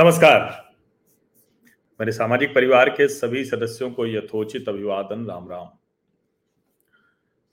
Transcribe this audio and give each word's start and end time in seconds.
नमस्कार। 0.00 0.72
मेरे 2.00 2.12
सामाजिक 2.12 2.54
परिवार 2.54 2.88
के 2.88 3.08
सभी 3.08 3.44
सदस्यों 3.44 3.90
को 3.90 4.06
यथोचित 4.06 4.68
अभिवादन 4.68 5.26
राम 5.26 5.48
राम 5.48 5.70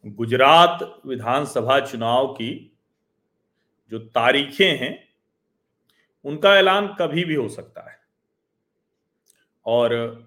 गुजरात 0.06 1.02
विधानसभा 1.06 1.80
चुनाव 1.80 2.28
की 2.28 2.78
जो 3.92 4.00
तारीखें 4.00 4.78
हैं, 4.78 5.08
उनका 6.24 6.58
ऐलान 6.58 6.96
कभी 7.00 7.26
भी 7.26 7.36
हो 7.36 7.50
सकता 7.50 7.92
है। 7.92 8.00
और 9.66 10.24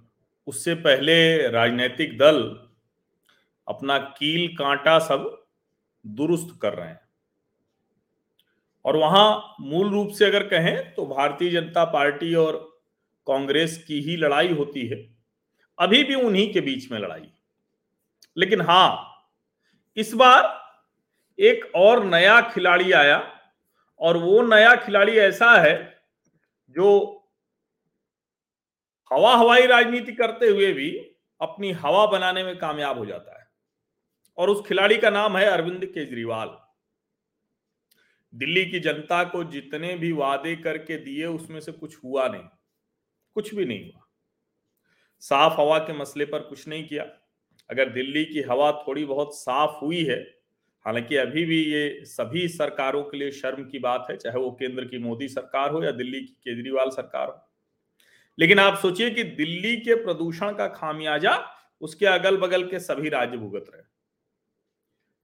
उससे 0.47 0.75
पहले 0.75 1.49
राजनीतिक 1.49 2.19
दल 2.19 2.69
अपना 3.69 3.99
कील 3.99 4.57
कांटा 4.57 4.99
सब 4.99 5.47
दुरुस्त 6.07 6.59
कर 6.63 6.75
रहे 6.75 6.89
हैं। 6.89 7.08
और 8.85 8.97
वहाँ 8.97 9.55
मूल 9.61 9.91
रूप 9.91 10.11
से 10.11 10.25
अगर 10.25 10.43
कहें 10.43 10.95
तो 10.95 11.07
भारतीय 11.07 11.51
जनता 11.51 11.85
पार्टी 11.85 12.35
और 12.35 12.57
कांग्रेस 13.27 13.85
की 13.89 14.01
ही 14.01 14.17
लड़ाई 14.17 14.53
होती 14.53 14.87
है। 14.87 14.97
अभी 15.79 16.05
भी 16.05 16.15
उन्हीं 16.15 16.53
के 16.53 16.61
बीच 16.61 16.91
में 16.93 16.99
लड़ाई। 16.99 17.31
लेकिन 18.37 18.61
हाँ, 18.61 19.05
इस 19.97 20.15
बार 20.15 20.57
एक 21.39 21.71
और 21.75 22.05
नया 22.05 22.41
खिलाड़ी 22.41 22.93
आया 22.93 23.41
और 24.01 24.17
वो 24.17 24.43
नया 24.43 24.75
खिलाड़ी 24.77 25.13
ऐसा 25.13 25.53
है 25.61 26.03
जो 26.71 27.15
हवा 29.13 29.37
हवाई 29.37 29.67
राजनीति 29.67 30.13
करते 30.13 30.47
हुए 30.47 30.73
भी 30.73 30.91
अपनी 31.41 31.73
हवा 31.73 32.07
बनाने 32.07 32.45
में 32.45 32.59
कामयाब 32.59 32.99
हो 32.99 33.07
जाता 33.07 33.39
है। 33.41 33.47
और 34.39 34.51
उस 34.51 34.67
खिलाड़ी 34.67 34.97
का 34.97 35.11
नाम 35.11 35.37
है 35.37 35.45
अरविंद 35.47 35.87
केजरीवाल। 35.87 36.68
दिल्ली 38.35 38.67
की 38.67 38.81
जनता 38.81 39.25
को 39.25 39.45
जितने 39.45 39.95
भी 39.95 40.13
वादे 40.13 40.57
करके 40.57 40.99
दिए, 40.99 41.27
उसमें 41.27 41.61
से 41.61 41.73
कुछ 41.73 41.97
हुआ 42.05 42.29
नहीं। 42.29 42.43
कुछ 43.35 43.55
भी 43.55 43.65
नहीं 43.65 43.93
हुआ। 43.93 44.05
साफ़ 45.21 45.61
हवा 45.61 45.79
के 45.79 45.93
मसले 45.93 46.25
पर 46.25 46.41
कुछ 46.41 46.69
नहीं 46.69 46.89
किया। 46.89 47.03
अगर 47.71 47.89
दिल्ली 47.89 48.25
की 48.25 48.41
हवा 48.41 48.85
थोड़ी 48.89 49.05
बहुत 49.05 49.37
साफ़ 49.37 49.85
हुई 49.85 50.05
है, 50.05 50.39
हालाँकि 50.85 51.17
अभी 51.17 51.45
भी 51.45 51.65
ये 51.65 52.05
सभी 52.05 52.49
सरकारों 52.49 53.03
के 53.03 53.17
लिए 53.17 53.31
शर्म 53.31 53.65
की 53.65 53.79
बात 53.79 54.07
है, 54.11 54.17
चाहे 54.17 54.39
वो 54.39 54.51
केंद्र 54.51 54.85
की 54.85 54.99
मोदी 54.99 55.29
सरकार 55.29 55.71
हो 55.71 55.85
या 55.85 55.91
दिल्ली 55.91 56.21
की 56.21 56.27
केजरीवाल 56.27 56.91
सरकार 56.91 57.29
हो। 57.29 57.49
लेकिन 58.39 58.59
आप 58.59 58.79
सोचिए 58.79 59.11
कि 59.11 59.25
दिल्ली 59.25 59.77
के 59.77 59.95
प्रदूषण 59.95 60.55
का 60.55 60.69
खामियाजा, 60.69 61.49
उसके 61.81 62.07
अगल 62.07 62.37
बगल 62.37 62.69
के 62.69 62.81
सभी 62.81 63.09
राज्य 63.09 63.37
भुगत 63.37 63.65
रहे 63.75 63.98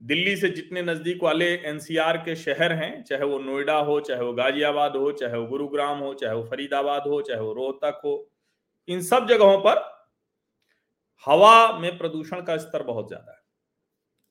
दिल्ली 0.05 0.35
से 0.35 0.49
जितने 0.49 0.81
नज़दीक 0.83 1.23
वाले 1.23 1.45
एनसीआर 1.65 2.17
के 2.17 2.35
शहर 2.35 2.73
हैं, 2.73 3.03
चाहे 3.03 3.23
वो 3.23 3.37
नोएडा 3.39 3.77
हो, 3.79 3.99
चाहे 4.01 4.21
वो 4.21 4.33
गाजियाबाद 4.33 4.95
हो, 4.95 5.11
चाहे 5.13 5.37
वो 5.37 5.45
गुरुग्राम 5.47 5.99
हो, 5.99 6.13
चाहे 6.13 6.33
वो 6.35 6.43
फरीदाबाद 6.45 7.03
हो, 7.07 7.21
चाहे 7.21 7.39
वो 7.41 7.53
रोहतक 7.53 8.01
हो, 8.05 8.13
इन 8.87 9.01
सब 9.03 9.27
जगहों 9.27 9.57
पर 9.59 9.83
हवा 11.27 11.79
में 11.79 11.97
प्रदूषण 11.97 12.41
का 12.41 12.57
स्तर 12.57 12.83
बहुत 12.83 13.07
ज़्यादा 13.07 13.31
है। 13.31 13.43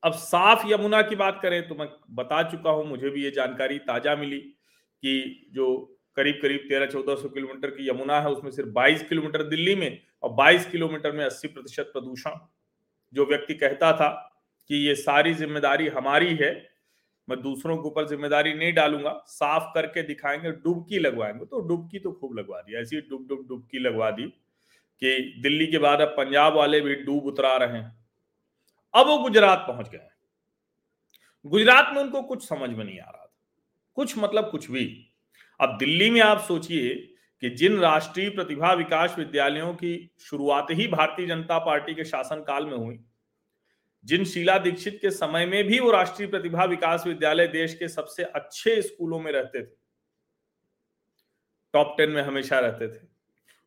अब 0.03 0.13
साफ़ 0.15 0.67
यमुना 0.69 1.01
की 1.03 1.17
बात 1.17 1.39
करें 1.43 1.67
तो 1.69 1.75
मैं 1.75 1.89
बता 2.13 2.43
चुका 2.51 2.71
हूँ, 2.71 2.87
मुझे 2.87 3.11
भी 3.11 3.25
ये 3.25 3.31
जानकारी 3.31 3.79
ताज़ा 3.81 4.15
मिली 4.17 4.39
कि 4.39 5.51
जो 5.55 5.77
करीब 6.17 6.39
करीब 6.43 6.67
तेरह 6.69 6.87
चौदह 6.87 7.15
सौ 7.17 7.29
किलोमीटर 7.29 7.71
की 7.71 7.89
यमुना 7.89 8.21
है, 8.21 8.31
उसमें 8.31 8.51
सिर्फ़ 8.51 8.71
बाईस 8.73 9.03
किलोमीटर 9.09 9.43
दिल्ली 9.49 9.75
में 9.75 9.99
और 10.23 10.33
बाईस 10.35 10.67
किलोमीटर 10.67 11.13
में 11.13 11.25
अस्सी 11.25 11.49
प्रतिशत 11.49 11.91
प्रदूषण 11.93 12.39
जो 13.13 13.27
व्यक्ति 13.27 13.55
कहता 13.57 13.93
था 13.93 14.11
कि 14.71 14.77
ये 14.87 14.95
सारी 14.95 15.35
ज़िम्मेदारी 15.35 15.89
हमारी 15.89 16.35
है, 16.37 16.53
मैं 17.29 17.41
दूसरों 17.43 17.77
के 17.77 17.89
ऊपर 17.89 18.09
ज़िम्मेदारी 18.09 18.55
नहीं 18.55 18.73
डालूँगा, 18.75 19.13
साफ़ 19.29 19.65
करके 19.75 20.03
दिखाएँगे, 20.03 20.51
डुबकी 20.53 20.99
लगवाएँगे। 20.99 21.45
तो 21.47 21.61
डुबकी 21.61 21.99
तो 21.99 22.13
खूब 22.13 22.39
लगवा 22.39 22.61
दी, 22.61 22.77
ऐसी 22.77 23.01
डुब 23.01 23.27
डुब, 23.29 23.47
डुबकी 23.49 23.79
लगवा 23.79 24.11
दी 24.11 24.25
कि 25.03 25.41
दिल्ली 25.43 25.67
के 25.67 25.79
बाद 25.79 26.01
अब 26.01 26.09
पंजाब 26.09 26.55
वाले 26.57 26.81
भी 26.81 26.95
डूब 26.95 27.27
उतरा 27.27 27.57
रहे 27.57 27.79
हैं। 27.79 27.97
अब 28.95 29.07
वो 29.07 29.19
गुजरात 29.19 29.65
पहुँच 29.69 29.89
गए 29.89 30.09
गुजरात 31.45 31.91
में 31.95 32.01
उनको 32.03 32.23
कुछ 32.23 32.49
समझ 32.49 32.71
में 32.71 32.85
नहीं 32.85 32.99
आ 33.01 33.11
रहा 33.11 33.25
था। 33.27 33.33
कुछ 33.97 34.19
मतलब 34.19 34.51
कुछ 34.51 34.71
भी। 34.71 34.85
अब 35.61 35.77
दिल्ली 35.79 36.11
में 36.11 36.21
आप 36.21 36.41
सोचिए 36.41 36.95
कि 37.43 37.51
जिन 37.51 37.79
राष्ट्रीय 37.79 38.29
प्रतिभा 38.31 38.73
विकास 38.73 39.15
विद्यालयों 39.19 39.73
की 39.75 40.11
शुरुआत 40.21 40.67
ही 40.71 40.87
भारतीय 40.89 41.27
जनता 41.27 41.59
पार्टी 41.59 41.95
के 41.95 42.05
शासनकाल 42.05 42.67
में 42.67 42.77
हुई 42.77 42.99
जिन 44.05 44.25
शीला 44.25 44.59
दीक्षित 44.59 44.99
के 45.03 45.11
समय 45.11 45.47
में 45.47 45.65
भी 45.65 45.79
वो 45.81 45.91
राष्ट्रीय 45.91 46.29
प्रतिभा 46.29 46.65
विकास 46.65 47.07
विद्यालय 47.07 47.47
देश 47.47 47.75
के 47.75 47.89
सबसे 47.89 48.23
अच्छे 48.23 48.83
स्कूलों 48.83 49.21
में 49.21 49.33
रहते 49.33 49.63
थे। 49.63 49.77
टॉप 51.73 51.95
टेन 51.99 52.11
में 52.11 52.23
हमेशा 52.23 52.59
रहते 52.59 52.89
थे। 52.89 53.07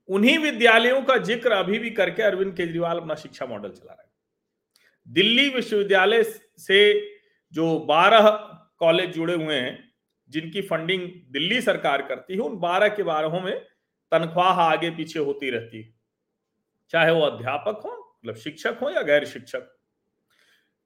उन्हीं 0.09 0.37
विद्यालयों 0.37 1.01
का 1.01 1.17
ज़िक्र 1.17 1.51
अभी 1.51 1.79
भी 1.79 1.89
करके 1.89 2.23
अरविंद 2.23 2.55
केजरीवाल 2.57 2.97
अपना 2.97 3.15
शिक्षा 3.15 3.45
मॉडल 3.45 3.69
चला 3.69 3.93
रहे 3.93 4.05
हैं। 4.05 5.13
दिल्ली 5.13 5.49
विश्वविद्यालय 5.49 6.23
से 6.57 7.09
जो 7.53 7.79
12 7.79 8.29
कॉलेज 8.79 9.09
जुड़े 9.09 9.33
हुए 9.33 9.55
हैं, 9.55 9.93
जिनकी 10.29 10.61
फंडिंग 10.61 11.01
दिल्ली 11.31 11.61
सरकार 11.61 12.01
करती 12.01 12.33
है, 12.33 12.39
उन 12.39 12.57
12 12.57 12.87
के 12.87 13.03
बारहों 13.03 13.41
में 13.41 13.59
तनख्वाह 14.11 14.61
आगे 14.61 14.89
पीछे 14.89 15.19
होती 15.19 15.49
रहती 15.49 15.81
है। 15.81 15.93
चाहे 16.89 17.11
वो 17.11 17.21
अध्यापक 17.21 17.81
हो 17.85 18.19
मतलब 18.25 18.35
शिक्षक 18.35 18.79
हो 18.81 18.89
या 18.89 19.01
गैर 19.01 19.25
शिक्षक। 19.25 19.76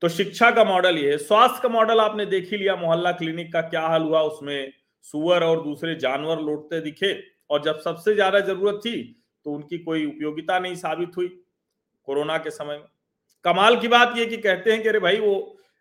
तो 0.01 0.09
शिक्षा 0.09 0.49
का 0.51 0.63
मॉडल 0.63 0.97
ये 0.97 1.17
स्वास्थ्य 1.19 1.59
का 1.63 1.69
मॉडल 1.69 1.99
आपने 1.99 2.25
देख 2.27 2.51
ही 2.51 2.57
लिया, 2.57 2.75
मोहल्ला 2.75 3.11
क्लिनिक 3.13 3.51
का 3.53 3.61
क्या 3.63 3.81
हाल 3.81 4.01
हुआ, 4.03 4.21
उसमें 4.21 4.71
सुअर 5.05 5.43
और 5.43 5.63
दूसरे 5.63 5.95
जानवर 5.97 6.39
लौटते 6.41 6.79
दिखे 6.81 7.13
और 7.49 7.61
जब 7.63 7.79
सबसे 7.79 8.13
ज़्यादा 8.15 8.39
ज़रूरत 8.41 8.79
थी 8.85 8.97
तो 9.45 9.51
उनकी 9.51 9.77
कोई 9.79 10.05
उपयोगिता 10.05 10.59
नहीं 10.59 10.75
साबित 10.75 11.17
हुई 11.17 11.27
कोरोना 12.07 12.37
के 12.37 12.51
समय 12.51 12.77
में। 12.77 12.85
कमाल 13.45 13.79
की 13.79 13.87
बात 13.87 14.17
यह 14.17 14.25
कि 14.25 14.37
कहते 14.39 14.71
हैं 14.71 14.81
कि 14.83 14.89
अरे 14.89 14.99
भाई 14.99 15.19
वो 15.19 15.33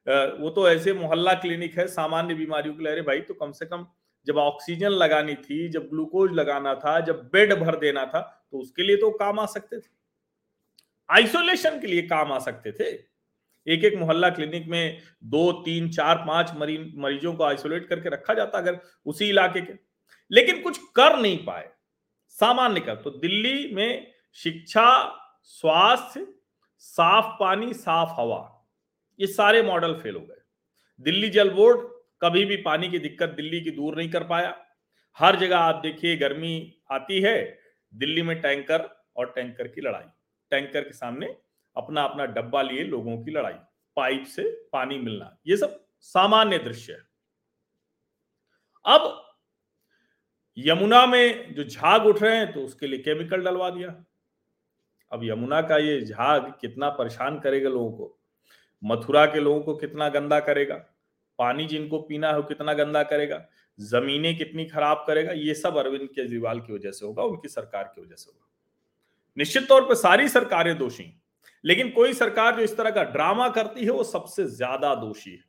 वो 0.06 0.50
तो 0.50 0.68
ऐसे 0.68 0.92
मोहल्ला 0.94 1.32
क्लिनिक 1.36 1.78
है, 1.78 1.86
सामान्य 1.88 2.34
बीमारियों 2.34 2.74
के 2.74 2.82
लिए, 2.82 2.92
अरे 2.92 3.02
भाई 3.02 3.20
तो 3.20 3.34
कम 3.34 3.52
से 3.52 3.66
कम 3.66 3.86
जब 4.26 4.36
ऑक्सीजन 4.38 4.90
लगानी 4.92 5.34
थी, 5.36 5.68
जब 5.68 5.88
ग्लूकोज 5.88 6.32
लगाना 6.32 6.74
था, 6.76 6.98
जब 7.00 7.28
बेड 7.32 7.52
भर 7.54 7.76
देना 7.78 8.04
था 8.06 8.20
तो 8.52 8.58
उसके 8.58 8.82
लिए 8.82 8.96
तो 8.96 9.10
काम 9.12 9.38
आ 9.40 9.46
सकते 9.48 9.78
थे। 9.78 9.88
आइसोलेशन 11.08 11.78
के 11.80 11.86
लिए 11.86 12.02
काम 12.04 12.32
आ 12.32 12.38
सकते 12.40 12.72
थे। 12.72 12.92
एक 13.68 13.84
एक 13.84 13.94
मोहल्ला 13.94 14.30
क्लिनिक 14.30 14.66
में 14.66 14.98
दो, 15.24 15.52
तीन, 15.52 15.90
चार, 15.90 16.18
पाँच 16.18 16.52
मरीज़ 16.54 17.26
को 17.26 17.44
आइसोलेट 17.44 17.88
करके 17.88 18.08
रखा 18.08 18.34
जाता 18.34 18.58
अगर 18.58 18.80
उसी 19.06 19.28
इलाके 19.28 19.60
के। 19.60 19.72
लेकिन 20.30 20.62
कुछ 20.62 20.78
कर 20.96 21.18
नहीं 21.18 21.44
पाए। 21.44 21.68
सामान्य 22.28 22.80
कर 22.80 22.94
तो 22.94 23.10
दिल्ली 23.10 23.74
में 23.74 24.12
शिक्षा, 24.34 25.16
स्वास्थ्य, 25.42 26.26
साफ़ 26.78 27.26
पानी, 27.40 27.74
साफ़ 27.74 28.08
हवा, 28.20 28.66
ये 29.20 29.26
सारे 29.26 29.62
मॉडल 29.62 29.94
फेल 29.94 30.14
हो 30.14 30.20
गए। 30.20 30.40
दिल्ली 31.00 31.28
जल 31.28 31.50
बोर्ड 31.50 31.80
कभी 32.22 32.44
भी 32.44 32.56
पानी 32.56 32.88
की 32.88 32.98
दिक्कत 32.98 33.28
दिल्ली 33.28 33.60
की 33.60 33.70
दूर 33.70 33.96
नहीं 33.96 34.10
कर 34.10 34.24
पाया। 34.24 34.66
हर 35.18 35.36
जगह 35.36 35.58
आप 35.58 35.74
देखिए, 35.74 36.16
गर्मी 36.16 36.82
आती 36.90 37.20
है, 37.20 37.58
दिल्ली 37.94 38.22
में 38.22 38.40
टैंकर 38.40 39.04
और 39.16 39.32
टैंकर 39.36 39.68
की 39.68 39.80
लड़ाई, 39.80 40.08
टैंकर 40.50 40.84
के 40.84 40.92
सामने 40.92 41.36
अपना 41.80 42.02
अपना 42.02 42.24
डब्बा 42.28 42.62
लिए 42.62 42.84
लोगों 42.84 43.16
की 43.24 43.30
लड़ाई, 43.30 43.54
पाइप 43.96 44.24
से 44.26 44.42
पानी 44.72 44.98
मिलना, 44.98 45.36
ये 45.46 45.56
सब 45.56 45.80
सामान्य 46.00 46.58
दृश्य 46.58 46.92
है। 46.92 47.08
अब 48.84 49.16
यमुना 50.56 51.04
में 51.06 51.54
जो 51.54 51.64
झाग 51.64 52.06
उठ 52.06 52.22
रहे 52.22 52.36
हैं 52.36 52.52
तो 52.52 52.60
उसके 52.60 52.86
लिए 52.86 52.98
केमिकल 53.00 53.44
डलवा 53.44 53.68
दिया। 53.70 53.94
अब 55.12 55.24
यमुना 55.24 55.60
का 55.62 55.76
ये 55.78 56.00
झाग 56.00 56.52
कितना 56.60 56.88
परेशान 56.90 57.38
करेगा 57.40 57.68
लोगों 57.68 57.90
को, 57.92 58.16
मथुरा 58.82 59.24
के 59.26 59.40
लोगों 59.40 59.60
को 59.60 59.74
कितना 59.76 60.08
गंदा 60.08 60.40
करेगा, 60.40 60.74
पानी 61.38 61.66
जिनको 61.66 62.00
पीना 62.00 62.32
है 62.32 62.42
कितना 62.42 62.72
गंदा 62.74 63.02
करेगा, 63.04 63.44
जमीनें 63.78 64.36
कितनी 64.38 64.64
खराब 64.64 65.04
करेगा, 65.06 65.32
ये 65.32 65.54
सब 65.54 65.76
अरविंद 65.76 66.08
केजरीवाल 66.08 66.60
की 66.60 66.72
वजह 66.72 66.90
से 66.90 67.06
होगा, 67.06 67.22
उनकी 67.22 67.48
सरकार 67.48 67.84
की 67.84 68.00
वजह 68.02 68.14
से 68.14 68.30
होगा। 68.30 68.46
निश्चित 69.36 69.68
तौर 69.68 69.84
पर 69.84 69.94
सारी 69.96 70.28
सरकारें 70.28 70.76
दोषी 70.78 71.04
लेकिन 71.64 71.90
कोई 71.90 72.12
सरकार 72.14 72.56
जो 72.56 72.62
इस 72.62 72.76
तरह 72.76 72.90
का 72.90 73.02
ड्रामा 73.04 73.48
करती 73.50 73.84
है, 73.84 73.90
वो 73.90 74.04
सबसे 74.04 74.44
ज़्यादा 74.46 74.94
दोषी 74.96 75.30
है। 75.30 75.48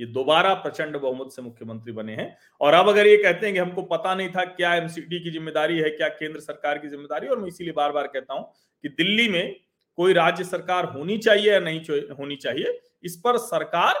ये 0.00 0.06
दोबारा 0.08 0.52
प्रचंड 0.56 0.96
बहुमत 0.96 1.32
से 1.32 1.42
मुख्यमंत्री 1.42 1.92
बने 1.92 2.14
हैं। 2.14 2.36
और 2.60 2.74
अब 2.74 2.88
अगर 2.88 3.06
ये 3.06 3.16
कहते 3.16 3.46
हैं 3.46 3.54
कि 3.54 3.60
हमको 3.60 3.82
पता 3.84 4.14
नहीं 4.14 4.28
था 4.30 4.44
क्या 4.46 4.74
एमसीडी 4.76 5.20
की 5.20 5.30
ज़िम्मेदारी 5.30 5.78
है, 5.78 5.90
क्या 5.90 6.08
केंद्र 6.10 6.40
सरकार 6.40 6.78
की 6.78 6.88
ज़िम्मेदारी 6.88 7.28
और 7.28 7.38
मैं 7.38 7.48
इसीलिए 7.48 7.72
बार 7.74 7.92
बार 7.92 8.06
कहता 8.08 8.34
हूँ 8.34 8.44
कि 8.84 8.88
दिल्ली 8.90 9.28
में 9.28 9.54
कोई 9.98 10.12
राज्य 10.12 10.44
सरकार 10.44 10.84
होनी 10.86 11.18
चाहिए 11.18 11.52
या 11.52 11.58
नहीं 11.60 11.80
होनी 12.12 12.36
चाहिए, 12.38 12.80
इस 13.04 13.16
पर 13.16 13.38
सरकार 13.40 13.94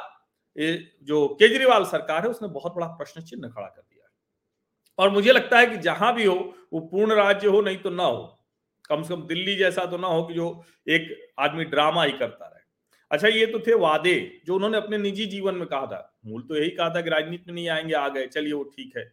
जो 0.56 1.26
केजरीवाल 1.40 1.84
सरकार 1.86 2.22
है, 2.22 2.28
उसने 2.28 2.48
बहुत 2.50 2.74
बड़ा 2.74 2.86
प्रश्न 2.88 3.20
चिन्ह 3.22 3.48
खड़ा 3.48 3.66
कर 3.66 3.80
दिया 3.82 4.08
और 4.98 5.10
मुझे 5.10 5.32
लगता 5.32 5.58
है 5.58 5.66
कि 5.66 5.76
जहाँ 5.78 6.14
भी 6.14 6.24
हो, 6.24 6.34
वो 6.72 6.80
पूर्ण 6.82 7.14
राज्य 7.14 7.48
हो, 7.48 7.60
नहीं 7.62 7.76
तो 7.78 7.90
ना 7.92 8.04
हो। 8.04 8.38
कम 8.88 9.02
से 9.02 9.14
कम 9.14 9.26
दिल्ली 9.26 9.56
जैसा 9.56 9.86
तो 9.86 9.96
ना 9.96 10.06
हो 10.06 10.22
कि 10.22 10.34
जो 10.34 10.64
एक 10.88 11.32
आदमी 11.38 11.64
ड्रामा 11.64 12.04
ही 12.04 12.12
करता 12.12 12.46
रहे। 12.46 12.62
अच्छा 13.10 13.28
ये 13.28 13.46
तो 13.46 13.58
थे 13.58 13.74
वादे, 13.74 14.42
जो 14.46 14.54
उन्होंने 14.54 14.76
अपने 14.76 14.98
निजी 14.98 15.26
जीवन 15.26 15.54
में 15.54 15.66
कहा 15.66 15.86
था। 15.86 16.18
मूल 16.26 16.42
तो 16.42 16.56
यही 16.56 16.70
कहा 16.70 16.90
था 16.90 17.00
कि 17.00 17.10
राजनीति 17.10 17.44
में 17.46 17.54
नहीं 17.54 17.68
आएँगे, 17.68 17.94
आ 17.94 18.08
गए, 18.08 18.26
चलिए 18.26 18.52
वो 18.52 18.64
ठीक 18.64 18.96
है। 18.96 19.12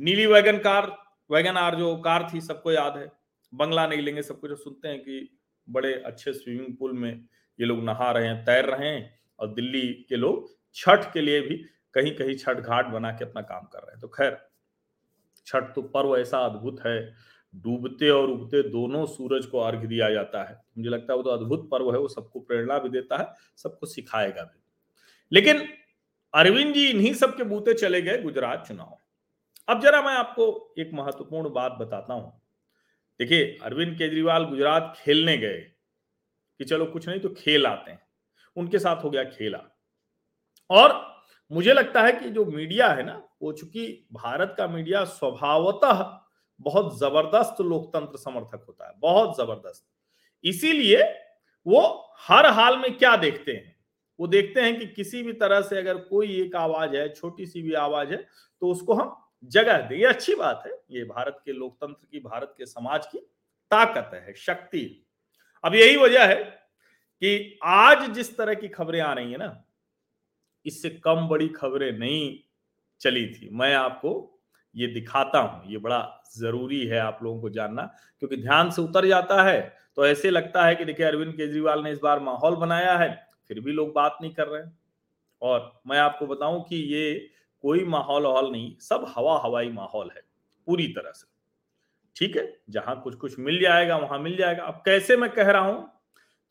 नीली 0.00 0.26
वैगन 0.26 0.58
कार, 0.58 0.96
वैगन 1.30 1.56
आर 1.56 1.74
जो 1.74 1.96
कार 1.96 2.30
थी, 2.34 2.40
सबको 2.40 2.72
याद 2.72 2.96
है। 2.96 3.12
बंगला 3.54 3.86
नहीं 3.86 4.02
लेंगे, 4.02 4.22
सबको 4.22 4.48
जो 4.48 4.56
सुनते 4.56 4.88
हैं 4.88 5.00
कि 5.00 5.38
बड़े 5.68 5.94
अच्छे 5.94 6.32
स्विमिंग 6.32 6.76
पूल 6.76 6.92
में 6.92 7.10
ये 7.60 7.66
लोग 7.66 7.84
नहा 7.84 8.10
रहे 8.12 8.26
हैं, 8.26 8.44
तैर 8.44 8.64
रहे 8.64 8.88
हैं 8.88 9.20
और 9.38 9.54
दिल्ली 9.54 10.06
के 10.08 10.16
लोग 10.16 10.58
छठ 10.74 11.12
के 11.12 11.20
लिए 11.20 11.40
भी 11.40 11.56
कहीं 11.94 12.16
कहीं 12.16 12.36
छठ 12.36 12.56
घाट 12.56 12.86
बना 12.86 13.10
के 13.10 13.24
अपना 13.24 13.42
काम 13.42 13.64
कर 13.64 13.78
रहे 13.78 13.92
हैं। 13.92 14.00
तो 14.00 14.08
खैर, 14.08 14.38
छठ 15.46 15.74
तो 15.74 15.82
पर्व 15.82 16.16
ऐसा 16.18 16.38
अद्भुत 16.38 16.80
है। 16.86 17.14
डूबते 17.54 18.10
और 18.10 18.30
उगते 18.30 18.62
दोनों 18.62 19.06
सूरज 19.06 19.46
को 19.46 19.58
अर्घ 19.58 19.84
दिया 19.84 20.10
जाता 20.10 20.42
है। 20.44 20.64
मुझे 20.78 20.90
लगता 20.90 21.12
है 21.12 21.16
वो 21.16 21.22
तो 21.22 21.30
अद्भुत 21.30 21.68
पर्व 21.70 21.92
है, 21.92 21.98
वो 21.98 22.08
सबको 22.08 22.40
प्रेरणा 22.40 22.78
भी 22.78 22.88
देता 22.88 23.16
है, 23.16 23.34
सबको 23.56 23.86
सिखाएगा 23.86 24.42
भी। 24.42 24.62
लेकिन 25.32 25.68
अरविंद 26.34 26.74
जी 26.74 26.88
इन्हीं 26.88 27.14
सबके 27.14 27.42
बूते 27.42 27.74
चले 27.74 28.02
गए 28.02 28.22
गुजरात 28.22 28.64
चुनाव। 28.68 28.98
अब 29.68 29.80
जरा 29.80 30.02
मैं 30.02 30.14
आपको 30.14 30.74
एक 30.78 30.90
महत्वपूर्ण 30.94 31.50
बात 31.50 31.72
बताता 31.72 32.14
हूँ। 32.14 32.40
देखिए, 33.18 33.58
अरविंद 33.62 33.98
केजरीवाल 33.98 34.44
गुजरात 34.44 34.94
खेलने 34.96 35.36
गए 35.36 35.58
कि 36.58 36.64
चलो 36.64 36.86
कुछ 36.86 37.08
नहीं 37.08 37.20
तो 37.20 37.28
खेल 37.28 37.66
आते 37.66 37.90
हैं। 37.90 38.02
उनके 38.56 38.78
साथ 38.78 39.04
हो 39.04 39.10
गया 39.10 39.24
खेला। 39.24 39.78
और 40.70 41.16
मुझे 41.52 41.72
लगता 41.72 42.02
है 42.02 42.12
कि 42.12 42.30
जो 42.30 42.44
मीडिया 42.44 42.88
है 42.88 43.02
ना, 43.02 43.28
वो 43.42 43.52
चूँकि 43.52 44.06
भारत 44.12 44.54
का 44.58 44.66
मीडिया 44.66 45.04
स्वभावतः 45.04 46.19
बहुत 46.60 46.98
ज़बरदस्त 46.98 47.60
लोकतंत्र 47.62 48.18
समर्थक 48.18 48.64
होता 48.68 48.86
है, 48.86 48.94
बहुत 48.98 49.36
ज़बरदस्त। 49.36 49.84
इसीलिए 50.44 51.02
वो 51.66 51.80
हर 52.20 52.46
हाल 52.48 52.78
में 52.78 52.96
क्या 52.98 53.14
देखते 53.16 53.52
हैं? 53.52 53.76
वो 54.18 54.26
देखते 54.26 54.60
हैं 54.60 54.78
कि 54.78 54.86
किसी 54.88 55.22
भी 55.22 55.32
तरह 55.34 55.60
से 55.62 55.78
अगर 55.78 55.98
कोई 56.04 56.40
एक 56.40 56.56
आवाज़ 56.56 56.96
है, 56.96 57.08
छोटी 57.10 57.46
सी 57.46 57.62
भी 57.62 57.72
आवाज़ 57.74 58.10
है 58.10 58.16
तो 58.62 58.70
उसको 58.70 58.94
हम 58.94 59.16
जगह 59.44 59.78
दें। 59.80 59.96
ये 59.96 60.04
अच्छी 60.06 60.34
बात 60.34 60.62
है, 60.66 60.72
ये 60.90 61.04
भारत 61.04 61.40
के 61.44 61.52
लोकतंत्र 61.52 62.06
की, 62.06 62.20
भारत 62.20 62.54
के 62.58 62.66
समाज 62.66 63.06
की 63.06 63.18
ताकत 63.70 64.10
है, 64.14 64.34
शक्ति 64.36 65.06
अब 65.64 65.74
यही 65.74 65.96
वजह 65.96 66.24
है 66.24 66.42
कि 67.22 67.58
आज 67.64 68.10
जिस 68.10 68.36
तरह 68.36 68.54
की 68.54 68.68
खबरें 68.70 69.00
आ 69.00 69.12
रही 69.12 69.32
है 69.32 69.38
ना, 69.38 69.64
इससे 70.66 70.90
कम 71.04 71.26
बड़ी 71.28 71.48
खबरें 71.50 71.92
नहीं 71.92 72.38
चली 73.00 73.26
थी। 73.26 73.48
मैं 73.52 73.74
आपको 73.74 74.12
ये 74.74 74.86
दिखाता 74.86 75.38
हूँ, 75.38 75.70
ये 75.72 75.78
बड़ा 75.78 76.22
ज़रूरी 76.38 76.84
है 76.86 76.98
आप 76.98 77.18
लोगों 77.22 77.40
को 77.40 77.50
जानना, 77.50 77.82
क्योंकि 78.18 78.36
ध्यान 78.36 78.70
से 78.70 78.82
उतर 78.82 79.06
जाता 79.06 79.42
है। 79.42 79.60
तो 79.96 80.06
ऐसे 80.06 80.30
लगता 80.30 80.64
है 80.64 80.74
कि 80.76 80.84
देखिए 80.84 81.06
अरविंद 81.06 81.34
केजरीवाल 81.34 81.82
ने 81.82 81.92
इस 81.92 81.98
बार 81.98 82.20
माहौल 82.20 82.56
बनाया 82.56 82.96
है, 82.98 83.10
फिर 83.48 83.60
भी 83.60 83.72
लोग 83.72 83.92
बात 83.92 84.18
नहीं 84.22 84.32
कर 84.34 84.46
रहे 84.46 84.62
हैं। 84.62 84.78
और 85.42 85.80
मैं 85.86 85.98
आपको 85.98 86.26
बताऊँ 86.26 86.62
कि 86.62 86.76
ये 86.94 87.30
कोई 87.64 87.84
माहौल 87.84 88.22
वाहौल 88.22 88.50
नहीं, 88.52 88.76
सब 88.80 89.12
हवा 89.16 89.40
हवाई 89.44 89.68
माहौल 89.68 90.10
है, 90.16 90.22
पूरी 90.66 90.86
तरह 90.88 91.10
से। 91.10 91.26
ठीक 92.16 92.36
है? 92.36 92.60
जहाँ 92.70 93.00
कुछ 93.00 93.14
कुछ 93.14 93.38
मिल 93.38 93.60
जाएगा, 93.60 93.96
वहाँ 93.96 94.18
मिल 94.18 94.36
जाएगा। 94.36 94.62
अब 94.62 94.82
कैसे 94.84 95.16
मैं 95.16 95.30
कह 95.30 95.50
रहा 95.50 95.62
हूँ? 95.62 95.90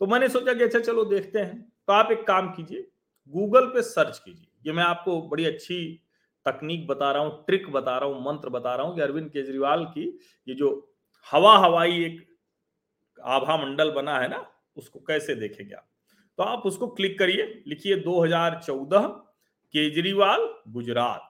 तो 0.02 0.08
मैंने 0.08 0.30
सोचा 0.30 0.54
कि 0.54 0.64
अच्छा 0.64 0.80
चलो 0.80 1.06
देखते 1.06 1.40
हैं। 1.40 1.62
तो 1.88 1.94
आप 1.94 2.12
एक 2.12 2.28
काम 2.28 2.50
कीजिए, 2.50 2.88
गूगल 3.34 3.66
पे 3.66 3.82
सर्च 3.82 4.20
कीजिए। 4.20 4.48
ये 4.66 4.74
मैं 4.74 4.84
आपको 4.84 5.22
बड़ी 5.22 5.46
अच्छी 5.46 6.02
तकनीक 6.50 6.88
बता 6.88 7.12
रहा 7.12 7.24
हूँ 7.24 7.44
ट्रिक 7.46 7.70
बता 7.72 7.98
रहा 7.98 8.10
हूँ, 8.10 8.24
मंत्र 8.26 8.50
बता 8.50 8.76
रहा 8.76 8.86
हूँ 8.86 8.96
कि 8.96 9.02
अरविंद 9.02 9.30
केजरीवाल 9.32 9.86
की 9.88 10.08
ये 10.48 10.56
जो 10.56 10.70
हवा 11.28 11.58
हवाई 11.58 12.04
एक 12.06 12.26
आभा 13.20 13.58
मंडल 13.58 13.92
बना 13.92 14.18
है 14.20 14.28
ना, 14.28 14.46
उसको 14.78 15.00
कैसे 15.02 15.36
देखेंगे 15.36 15.74
आप? 15.76 15.86
तो 16.40 16.44
आप 16.44 16.66
उसको 16.66 16.88
क्लिक 16.90 17.18
करिए, 17.20 17.64
लिखिए 17.68 17.96
2014 17.98 19.08
केजरीवाल, 19.74 20.48
गुजरात। 20.70 21.26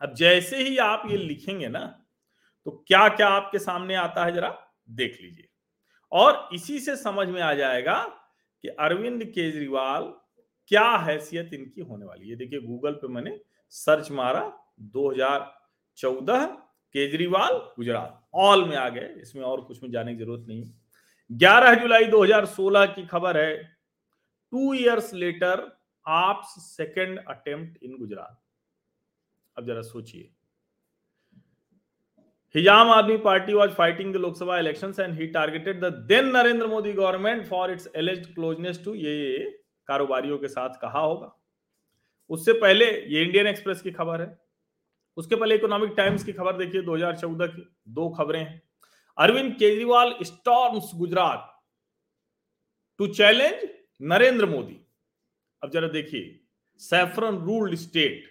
अब 0.00 0.14
जैसे 0.14 0.56
ही 0.58 0.76
आप 0.78 1.02
ये 1.10 1.16
लिखेंगे 1.16 1.68
ना 1.68 1.80
तो 2.66 2.70
क्या 2.88 3.08
क्या 3.08 3.28
आपके 3.28 3.58
सामने 3.58 3.94
आता 3.96 4.24
है 4.24 4.32
जरा 4.32 4.48
देख 4.92 5.18
लीजिए। 5.22 5.48
और 6.12 6.48
इसी 6.54 6.78
से 6.80 6.96
समझ 6.96 7.28
में 7.28 7.40
आ 7.42 7.52
जाएगा 7.54 7.96
कि 8.64 8.68
अरविंद 8.68 9.24
केजरीवाल 9.24 10.02
क्या 10.70 10.88
हैसियत 10.98 11.54
इनकी 11.54 11.80
होने 11.80 12.06
वाली 12.06 12.28
है। 12.28 12.36
देखिए 12.36 12.60
गूगल 12.60 12.92
पे 12.94 13.08
मैंने 13.08 13.30
सर्च 13.72 14.10
मारा 14.10 14.42
2014 14.94 16.44
केजरीवाल, 16.94 17.52
गुजरात। 17.76 18.16
ऑल 18.34 18.64
में 18.68 18.76
आ 18.76 18.88
गए, 18.88 19.14
इसमें 19.22 19.42
और 19.42 19.60
कुछ 19.60 19.82
में 19.82 19.90
जाने 19.90 20.14
की 20.14 20.18
ज़रूरत 20.18 20.46
नहीं। 20.48 20.62
11 21.30 21.74
जुलाई 21.74 22.04
2016 22.04 22.86
की 22.86 23.06
खबर 23.06 23.36
है। 23.36 23.56
Two 24.52 24.72
years 24.74 25.12
later 25.14 25.62
AAP's 26.06 26.54
second 26.66 27.18
attempt 27.28 27.82
in 27.82 27.96
Gujarat. 27.98 28.40
अब 29.56 29.66
जरा 29.66 29.82
सोचिए। 29.82 30.30
हिजाम 32.54 32.88
Aadmi 32.90 33.16
party 33.16 33.52
was 33.54 33.70
fighting 33.70 34.12
the 34.14 34.16
Lok Sabha 34.16 34.58
election 34.58 34.92
and 35.00 35.18
he 35.20 35.26
targeted 35.26 35.80
the 35.84 35.92
then 36.08 36.30
Narendra 36.36 36.66
Modi 36.66 36.92
government 36.92 37.44
for 37.46 37.70
its 37.70 37.88
alleged 37.96 38.26
closeness 38.34 38.84
to 38.84 38.94
ये 38.94 39.38
कारोबारियों 39.88 40.38
के 40.38 40.48
साथ 40.48 40.80
कहा 40.82 41.00
होगा। 41.00 41.36
उससे 42.30 42.52
पहले 42.52 42.84
ये 42.84 43.22
इंडियन 43.22 43.46
एक्सप्रेस 43.46 43.82
की 43.82 43.90
खबर 43.90 44.20
है। 44.20 44.38
उसके 45.16 45.36
पहले 45.36 45.54
इकोनॉमिक 45.54 45.94
टाइम्स 45.96 46.24
की 46.24 46.32
खबर 46.32 46.56
देखिए 46.56 46.82
2014 46.82 47.46
की, 47.46 47.76
दो 47.88 48.08
खबरें 48.08 48.40
हैं। 48.40 48.62
Arvind 49.18 49.54
Kejriwal 49.54 50.14
storms 50.22 50.90
Gujarat. 50.94 51.62
To 52.98 53.06
challenge 53.06 53.68
Narendra 54.02 54.46
Modi. 54.46 54.86
अब 55.62 55.70
जरा 55.70 55.88
देखिए 55.88 56.40
सैफरन 56.78 57.36
रूल्ड 57.36 57.74
स्टेट 57.74 58.24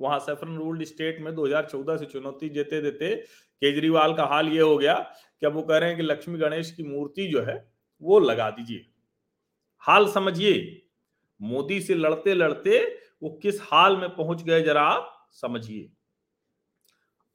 वहाँ 0.00 0.18
सैफरन 0.18 0.56
रूल्ड 0.56 0.84
स्टेट 0.84 1.20
में 1.20 1.34
2014 1.34 1.96
से 1.96 2.04
चुनौती 2.04 2.48
देते 2.48 2.80
देते 2.80 3.16
केजरीवाल 3.16 4.14
का 4.14 4.24
हाल 4.24 4.48
ये 4.48 4.60
हो 4.60 4.78
गया 4.78 4.94
कि 5.40 5.46
अब 5.46 5.52
वो 5.52 5.62
कह 5.62 5.78
रहे 5.78 5.88
हैं 5.88 5.98
कि 5.98 6.04
लक्ष्मी 6.04 6.38
गणेश 6.38 6.70
की 6.70 6.82
मूर्ति 6.82 7.26
जो 7.26 7.42
है, 7.42 7.72
वो 8.02 8.18
लगा 8.18 8.50
दीजिए। 8.50 8.86
हाल 9.78 10.08
समझिए, 10.08 10.86
मोदी 11.42 11.80
से 11.80 11.94
लड़ते 11.94 12.34
लड़ते 12.34 13.03
वो 13.24 13.30
किस 13.42 13.60
हाल 13.62 13.96
में 13.96 14.08
पहुँच 14.16 14.42
गए 14.42 14.62
जरा 14.62 14.82
आप 14.82 15.28
समझिए। 15.32 15.90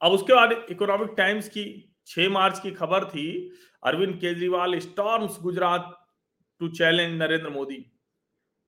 अब 0.02 0.12
उसके 0.12 0.34
बाद 0.34 0.66
इकोनॉमिक 0.70 1.14
टाइम्स 1.16 1.48
की 1.48 1.94
6 2.06 2.28
मार्च 2.28 2.58
की 2.58 2.70
खबर 2.70 3.04
थी, 3.04 3.56
Arvind 3.84 4.14
Kejriwal 4.14 4.78
storms 4.78 5.40
Gujarat 5.42 6.06
to 6.60 6.68
challenge 6.68 7.18
Narendra 7.22 7.50
Modi. 7.50 7.92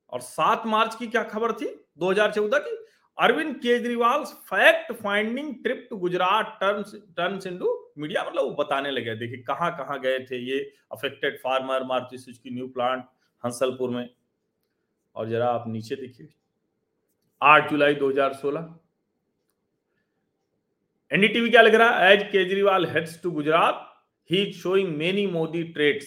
और 0.08 0.20
7 0.20 0.66
मार्च 0.66 0.94
की 0.94 1.06
क्या 1.06 1.22
खबर 1.22 1.52
थी? 1.52 1.86
2014 1.98 2.58
की? 2.58 2.76
Arvind 3.19 3.56
Kejriwal 3.56 4.24
fact 4.24 4.93
finding 4.93 5.55
trip 5.55 5.86
to 5.91 5.96
Gujarat 5.96 6.58
turns 6.60 6.94
turns 6.94 7.46
into 7.46 7.93
media 7.98 8.24
मतलब 8.24 8.44
वो 8.44 8.50
बताने 8.50 8.91
लगे। 8.91 9.14
देखिए, 9.14 9.43
कहाँ 9.43 9.76
कहाँ 9.76 10.00
गए 10.00 10.19
थे 10.19 10.38
ये 10.38 10.58
affected 10.93 11.38
farmer 11.38 11.84
Maruti 11.84 12.19
Suzuki, 12.19 12.50
new 12.50 12.69
plant, 12.69 13.05
Hansalpur 13.44 13.91
में। 13.91 14.08
और 15.17 15.29
जरा 15.29 15.48
आप 15.48 15.64
नीचे 15.69 15.96
देखिए। 15.96 16.29
8 17.43 17.70
जुलाई 17.70 17.94
2016 17.94 18.67
एनडीटीवी 21.11 21.51
क्या 21.51 21.63
लिख 21.63 21.75
रहा 21.75 21.99
है? 21.99 22.13
As 22.13 22.22
Kejriwal 22.32 22.87
heads 22.87 23.22
to 23.22 23.31
Gujarat. 23.31 23.89
He 24.31 24.43
is 24.43 24.56
showing 24.58 24.96
many 24.96 25.27
Modi 25.27 25.63
trades 25.72 26.06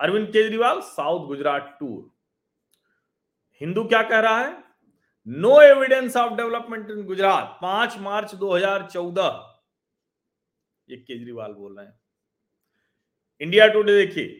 Arvind 0.00 0.26
Kejriwal 0.28 0.80
south 0.82 1.26
Gujarat 1.26 1.76
tour 1.80 2.10
Hindu 3.60 3.84
क्या 3.84 4.02
कह 4.02 4.20
रहा 4.20 4.38
है? 4.38 4.52
No 5.26 5.60
evidence 5.62 6.16
of 6.16 6.34
development 6.34 6.90
in 6.90 7.02
Gujarat 7.06 7.58
पाँच 7.62 7.98
मार्च 8.00 8.34
2014 8.36 9.30
ये 10.88 10.96
केजरीवाल 10.96 11.52
बोल 11.52 11.76
रहे 11.76 11.86
हैं। 11.86 11.98
इंडिया 13.40 13.66
टुडे 13.68 13.92
देखिए 13.96 14.39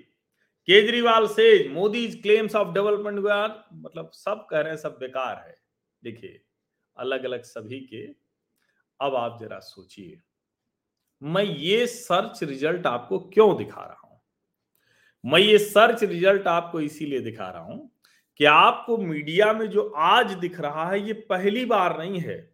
केजरीवाल 0.70 1.26
से 1.26 1.68
मोदी 1.68 2.08
क्लेम्स 2.08 2.56
ऑफ़ 2.56 2.68
डेवलपमेंट 2.68 3.18
मतलब 3.74 4.10
सब 4.14 4.46
कह 4.50 4.60
रहे 4.60 4.70
हैं, 4.70 4.78
सब 4.78 4.96
बेकार 5.00 5.44
है। 5.48 5.56
देखिए 6.04 6.42
अलग 6.96 7.24
अलग 7.24 7.42
सभी 7.42 7.80
के, 7.80 8.06
अब 9.00 9.14
आप 9.14 9.38
जरा 9.40 9.58
सोचिए। 9.58 10.20
मैं 11.22 11.42
ये 11.42 11.86
सर्च 11.86 12.42
रिज़ल्ट 12.42 12.86
आपको 12.86 13.18
क्यों 13.18 13.56
दिखा 13.56 13.80
रहा 13.80 14.08
हूँ? 14.08 14.20
मैं 15.24 15.40
ये 15.40 15.58
सर्च 15.58 16.04
रिज़ल्ट 16.04 16.46
आपको 16.46 16.80
इसीलिए 16.80 17.20
दिखा 17.20 17.50
रहा 17.50 17.62
हूँ 17.62 17.90
कि 18.36 18.44
आपको 18.44 18.96
मीडिया 18.96 19.52
में 19.52 19.70
जो 19.70 19.82
आज 19.96 20.32
दिख 20.32 20.60
रहा 20.60 20.90
है, 20.90 21.06
ये 21.06 21.12
पहली 21.12 21.64
बार 21.64 21.98
नहीं 21.98 22.20
है। 22.20 22.50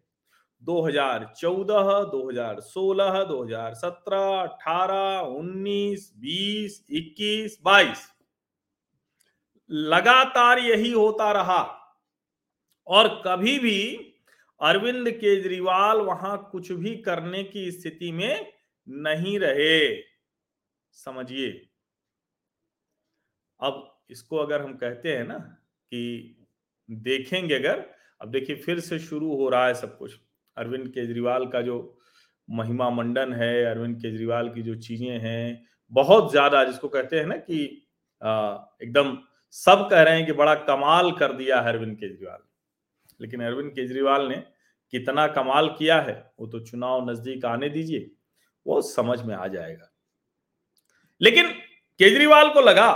2014, 0.67 2.03
2016, 2.03 3.23
2017, 3.23 4.41
18, 4.41 5.19
19, 5.19 6.13
20, 6.17 6.85
21, 6.89 7.61
22 7.61 8.13
लगातार 9.71 10.59
यही 10.59 10.91
होता 10.91 11.31
रहा। 11.31 11.61
और 12.87 13.21
कभी 13.27 13.59
भी 13.59 13.95
अरविंद 14.61 15.11
केजरीवाल 15.11 15.97
वहाँ 15.97 16.49
कुछ 16.51 16.71
भी 16.71 16.97
करने 16.97 17.43
की 17.43 17.71
स्थिति 17.71 18.11
में 18.11 18.53
नहीं 18.89 19.39
रहे। 19.39 20.03
समझिए। 20.91 21.67
अब 23.59 24.01
इसको 24.09 24.37
अगर 24.37 24.61
हम 24.61 24.77
कहते 24.77 25.17
हैं 25.17 25.27
ना 25.27 25.37
कि 25.87 26.35
देखेंगे 26.91 27.55
अगर 27.55 27.89
अब 28.21 28.31
देखिए 28.31 28.55
फिर 28.55 28.79
से 28.79 28.99
शुरू 28.99 29.35
हो 29.35 29.49
रहा 29.49 29.67
है 29.67 29.73
सब 29.73 29.97
कुछ। 29.97 30.26
अरविंद 30.57 30.87
केजरीवाल 30.89 31.45
का 31.47 31.61
जो 31.61 31.77
महिमा 32.47 32.89
मंडन 32.89 33.33
है, 33.33 33.63
अरविंद 33.65 33.95
केजरीवाल 34.01 34.49
की 34.49 34.61
जो 34.61 34.75
चीज़ें 34.77 35.19
हैं, 35.19 35.67
बहुत 35.91 36.31
ज़्यादा 36.31 36.63
जिसको 36.63 36.87
कहते 36.89 37.19
हैं 37.19 37.25
ना 37.25 37.37
कि 37.39 37.63
एकदम 38.21 39.17
सब 39.55 39.87
कह 39.91 40.01
रहे 40.01 40.17
हैं 40.17 40.25
कि 40.25 40.33
बड़ा 40.33 40.53
कमाल 40.65 41.11
कर 41.13 41.33
दिया 41.33 41.61
है 41.61 41.69
अरविंद 41.69 41.95
केजरीवाल। 41.97 42.39
लेकिन 43.19 43.43
अरविंद 43.43 43.71
केजरीवाल 43.71 44.27
ने 44.29 44.35
कितना 44.93 45.27
कमाल 45.29 45.67
किया 45.69 45.99
है, 46.01 46.31
वो 46.39 46.47
तो 46.47 46.59
चुनाव 46.61 47.09
नज़दीक 47.09 47.45
आने 47.45 47.69
दीजिए, 47.69 48.09
वो 48.65 48.81
समझ 48.83 49.21
में 49.21 49.35
आ 49.35 49.47
जाएगा। 49.47 49.91
लेकिन 51.21 51.51
केजरीवाल 51.99 52.49
को 52.49 52.61
लगा 52.61 52.91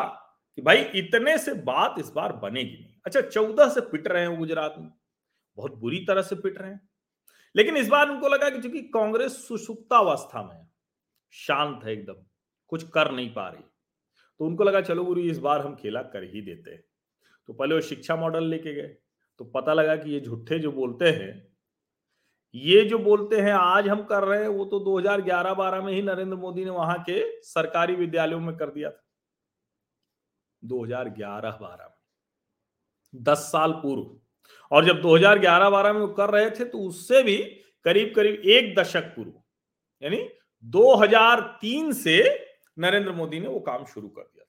कि 0.58 0.62
भाई 0.62 0.77
इतने 0.96 1.38
से 1.38 1.53
बात 1.63 1.96
इस 2.00 2.12
बार 2.15 2.34
बनेगी 2.34 2.74
नहीं। 2.74 2.94
अच्छा 3.06 3.22
चौदह 3.22 3.70
से 3.70 3.82
पिट 3.82 4.08
रहे 4.08 4.22
हैं 4.22 4.38
गुजरात 4.38 4.75
में, 4.77 4.89
बहुत 5.58 5.75
बुरी 5.75 6.06
तरह 6.08 6.22
से 6.22 6.36
पिट 6.36 6.58
रहे 6.58 6.72
हैं। 6.72 6.80
लेकिन 7.55 7.77
इस 7.77 7.88
बार 7.88 8.10
उनको 8.10 8.27
लगा 8.27 8.50
कि 8.50 8.62
चूँकि 8.62 8.81
कांग्रेस 8.89 9.38
सुसुप्तावस्था 9.48 10.43
में 10.43 10.67
शांत 11.34 11.84
है 11.84 11.91
एकदम, 11.93 12.24
कुछ 12.72 12.89
कर 12.89 13.12
नहीं 13.12 13.34
पा 13.34 13.48
रही 13.50 13.63
तो 14.39 14.46
उनको 14.46 14.63
लगा 14.63 14.81
चलो 14.81 15.03
गुरु, 15.05 15.22
इस 15.22 15.38
बार 15.39 15.62
हम 15.62 15.75
खेला 15.75 16.01
कर 16.03 16.24
ही 16.25 16.41
देते 16.41 16.72
हैं। 16.72 16.84
तो 17.50 17.53
पहले 17.53 17.75
वो 17.75 17.81
शिक्षा 17.81 18.15
मॉडल 18.15 18.43
लेके 18.43 18.74
गए 18.74 18.88
तो 19.39 19.46
पता 19.48 19.74
लगा 19.74 19.96
कि 19.96 20.12
ये 20.12 20.20
झूठे 20.20 20.60
जो 20.60 20.72
बोलते 20.72 21.10
हैं, 21.10 21.48
ये 22.55 22.84
जो 22.86 22.98
बोलते 23.00 23.39
हैं 23.41 23.53
आज 23.53 23.88
हम 23.88 24.03
कर 24.03 24.24
रहे 24.24 24.41
हैं, 24.41 24.48
वो 24.48 24.65
तो 24.65 24.79
2011-12 24.81 25.81
में 25.81 25.91
ही 25.93 26.01
नरेंद्र 26.01 26.38
मोदी 26.38 26.65
ने 26.65 26.72
वहाँ 26.72 26.98
के 27.00 27.22
सरकारी 27.43 27.96
विद्यालयों 27.96 28.39
में 28.39 28.55
कर 28.58 28.70
दिया 28.70 28.89
था। 28.89 29.03
2011-12 30.63 31.84
में 31.84 33.24
10 33.24 33.38
साल 33.51 33.72
पूर्व 33.74 34.03
और 34.71 34.86
जब 34.86 35.01
2011-12 35.01 35.93
में 35.93 36.00
वो 36.01 36.07
कर 36.07 36.29
रहे 36.29 36.50
थे 36.50 36.65
तो 36.65 36.79
उससे 36.79 37.24
भी 37.24 37.38
करीब 37.86 38.13
करीब 38.15 38.41
एक 38.45 38.75
दशक 38.75 39.13
पूर्व 39.15 39.31
यानी 40.01 40.27
2003 40.63 41.91
से 41.93 42.17
नरेंद्र 42.79 43.12
मोदी 43.12 43.39
ने 43.39 43.48
वो 43.48 43.60
काम 43.60 43.86
शुरू 43.86 44.07
कर 44.07 44.21
दिया 44.21 44.43
था। 44.43 44.48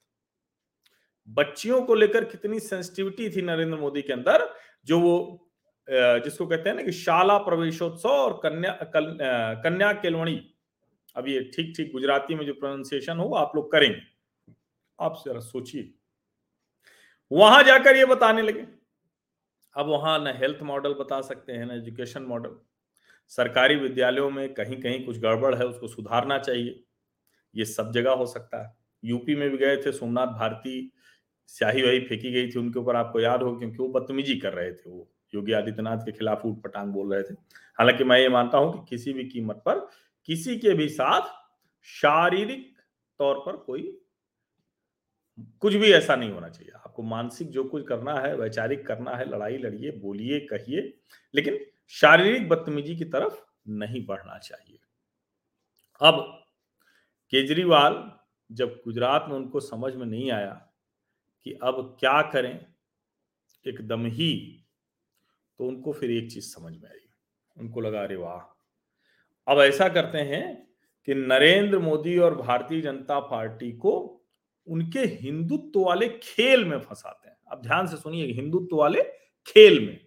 बच्चियों 1.29 1.83
को 1.83 1.95
लेकर 1.95 2.25
कितनी 2.25 2.61
सेंसिटिविटी 2.61 3.31
थी 3.31 3.43
नरेंद्र 3.43 3.79
मोदी 3.79 4.03
के 4.03 4.13
अंदर 4.13 4.49
जो 4.87 5.01
वो 5.01 5.49
जिसको 5.89 6.47
कहते 6.47 6.69
हैं 6.69 6.77
ना 6.77 6.83
कि 6.83 6.93
शाला 6.93 7.37
प्रवेशोत्सव 7.39 8.09
और 8.09 8.33
कन्या 8.43 8.73
कल, 8.85 9.19
कन्या 9.65 9.93
केलवणी 9.93 10.41
अब 11.17 11.29
ये 11.29 11.41
ठीक 11.55 11.73
ठीक 11.77 11.93
गुजराती 11.93 12.35
में 12.35 12.45
जो 12.47 12.53
प्रोनाउंसिएशन 12.55 13.19
हो 13.19 13.29
आप 13.35 13.53
लोग 13.57 13.71
करेंगे। 13.73 14.01
आप 14.99 15.23
जरा 15.27 15.41
सोचिए। 15.41 15.93
वहाँ 17.31 17.63
जाकर 17.63 17.97
ये 17.97 18.05
बताने 18.07 18.43
लगे। 18.43 18.67
अब 19.77 19.87
वहाँ 19.87 20.19
न 20.19 20.27
हेल्थ 20.27 20.63
मॉडल 20.63 20.95
बता 20.95 21.21
सकते 21.21 21.53
हैं, 21.53 21.67
न 21.67 21.71
एजुकेशन 21.71 22.23
मॉडल 22.23 22.57
सरकारी 23.29 23.77
विद्यालयों 23.77 24.31
में 24.31 24.55
कहीं 24.55 24.83
कहीं 24.83 25.07
कुछ 25.07 25.19
गड़बड़ 25.19 25.55
है, 25.55 25.67
उसको 25.67 25.89
सुधारना 25.89 26.39
चाहिए। 26.39 26.85
ये 27.57 27.65
सब 27.65 27.93
जगह 27.93 28.11
हो 28.11 28.27
सकता 28.27 28.69
है। 28.69 28.77
यूपी 29.05 29.35
में 29.35 29.51
भी 29.51 29.59
गए 29.59 29.77
थे, 29.77 29.93
सोमनाथ 29.93 30.27
भारती 30.27 30.93
स्याही 31.47 31.83
वही 31.83 32.01
फेंकी 32.01 32.33
गई 32.33 32.51
थी 32.51 32.59
उनके 32.59 32.79
ऊपर, 32.79 32.97
आपको 32.97 33.21
याद 33.21 33.43
हो? 33.43 33.59
क्योंकि 33.59 33.77
वो 33.77 33.89
बदतमीजी 33.89 34.37
कर 34.37 34.53
रहे 34.53 34.73
थे 34.73 34.91
वो। 34.91 35.13
योगी 35.35 35.53
आदित्यनाथ 35.53 35.99
के 35.99 36.13
खिलाफ 36.13 36.43
उठ 36.45 36.63
पटांग 36.63 36.93
बोल 36.93 37.15
रहे 37.15 37.23
थे। 37.23 37.35
हालाँकि 37.79 38.05
मैं 38.05 38.19
ये 38.19 38.29
मानता 38.29 38.59
हूँ 38.59 38.73
कि 38.73 38.87
किसी 38.91 39.13
भी 39.13 39.25
कीमत 39.25 39.57
पर, 39.57 39.89
किसी 40.27 40.57
के 40.57 40.75
भी 40.75 40.89
साथ 40.89 41.29
शारीरिक 41.83 42.77
तौर 43.19 43.39
पर 43.39 43.57
कोई, 43.57 43.99
कुछ 45.61 45.75
भी 45.75 45.93
ऐसा 45.93 46.17
नहीं 46.17 46.31
होना 46.31 46.49
चाहिए। 46.49 46.73
आपको 46.93 47.03
मानसिक 47.03 47.51
जो 47.51 47.65
कुछ 47.65 47.87
करना 47.89 48.15
है, 48.15 48.37
वैचारिक 48.37 48.87
करना 48.87 49.11
है, 49.11 49.31
लड़ाई 49.31 49.59
लड़िए, 49.59 49.91
बोलिए, 49.91 50.41
कहिए, 50.41 50.99
लेकिन 51.35 51.67
शारीरिक 51.89 52.49
बदतमीजी 52.49 52.97
की 52.97 53.05
तरफ़ 53.05 53.41
नहीं 53.69 54.07
बढ़ना 54.07 54.39
चाहिए। 54.39 54.79
अब 56.01 56.45
केजरीवाल, 57.31 58.13
जब 58.53 58.81
गुजरात 58.85 59.27
में 59.29 59.37
उनको 59.37 59.61
समझ 59.61 59.95
में 59.95 60.07
नहीं 60.07 60.31
आया 60.31 60.73
कि 61.47 61.53
अब 61.53 61.97
क्या 62.01 62.23
करें, 62.23 62.67
एकदम 63.67 64.07
ही 64.07 64.59
तो 65.59 65.67
उनको 65.69 65.93
फिर 65.93 66.11
एक 66.11 66.33
चीज़ 66.33 66.45
समझ 66.45 66.73
में 66.73 66.91
आई। 66.91 67.09
उनको 67.57 67.81
लगा, 67.81 68.03
अरे 68.03 68.17
वाह! 68.17 68.41
अब 69.49 69.61
ऐसा 69.61 69.89
करते 69.89 70.19
हैं 70.19 70.69
कि 71.07 71.15
नरेंद्र 71.15 71.79
मोदी 71.79 72.19
और 72.19 72.35
भारतीय 72.37 72.81
जनता 72.81 73.21
पार्टी 73.21 73.73
को 73.73 74.22
उनके 74.67 75.01
हिंदुत्व 75.01 75.81
वाले 75.81 76.09
खेल 76.09 76.65
में 76.65 76.81
फंसाते 76.81 77.29
हैं। 77.29 77.37
अब 77.51 77.63
ध्यान 77.63 77.87
से 77.87 77.97
सुनिए, 77.97 78.27
हिंदुत्व 78.27 78.77
वाले 78.77 79.03
खेल 79.47 79.87
में। 79.87 80.07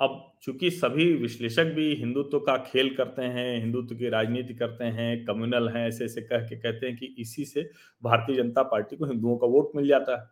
अब 0.00 0.38
चूँकि 0.42 0.70
सभी 0.70 1.14
विश्लेषक 1.14 1.64
भी 1.64 1.94
हिंदुत्व 1.94 2.38
का 2.38 2.56
खेल 2.56 2.94
करते 2.94 3.22
हैं, 3.22 3.60
हिंदुत्व 3.60 3.96
की 3.96 4.08
राजनीति 4.08 4.54
करते 4.54 4.84
हैं, 4.84 5.24
कम्युनल 5.24 5.68
हैं, 5.68 5.88
ऐसे 5.88 6.04
ऐसे 6.04 6.22
कह 6.22 6.38
के 6.38 6.56
कहते 6.56 6.86
हैं 6.86 6.96
कि 6.96 7.06
इसी 7.18 7.44
से 7.44 7.70
भारतीय 8.02 8.36
जनता 8.36 8.62
पार्टी 8.62 8.96
को 8.96 9.04
हिंदुओं 9.04 9.36
का 9.36 9.46
वोट 9.46 9.72
मिल 9.76 9.88
जाता 9.88 10.20
है। 10.20 10.30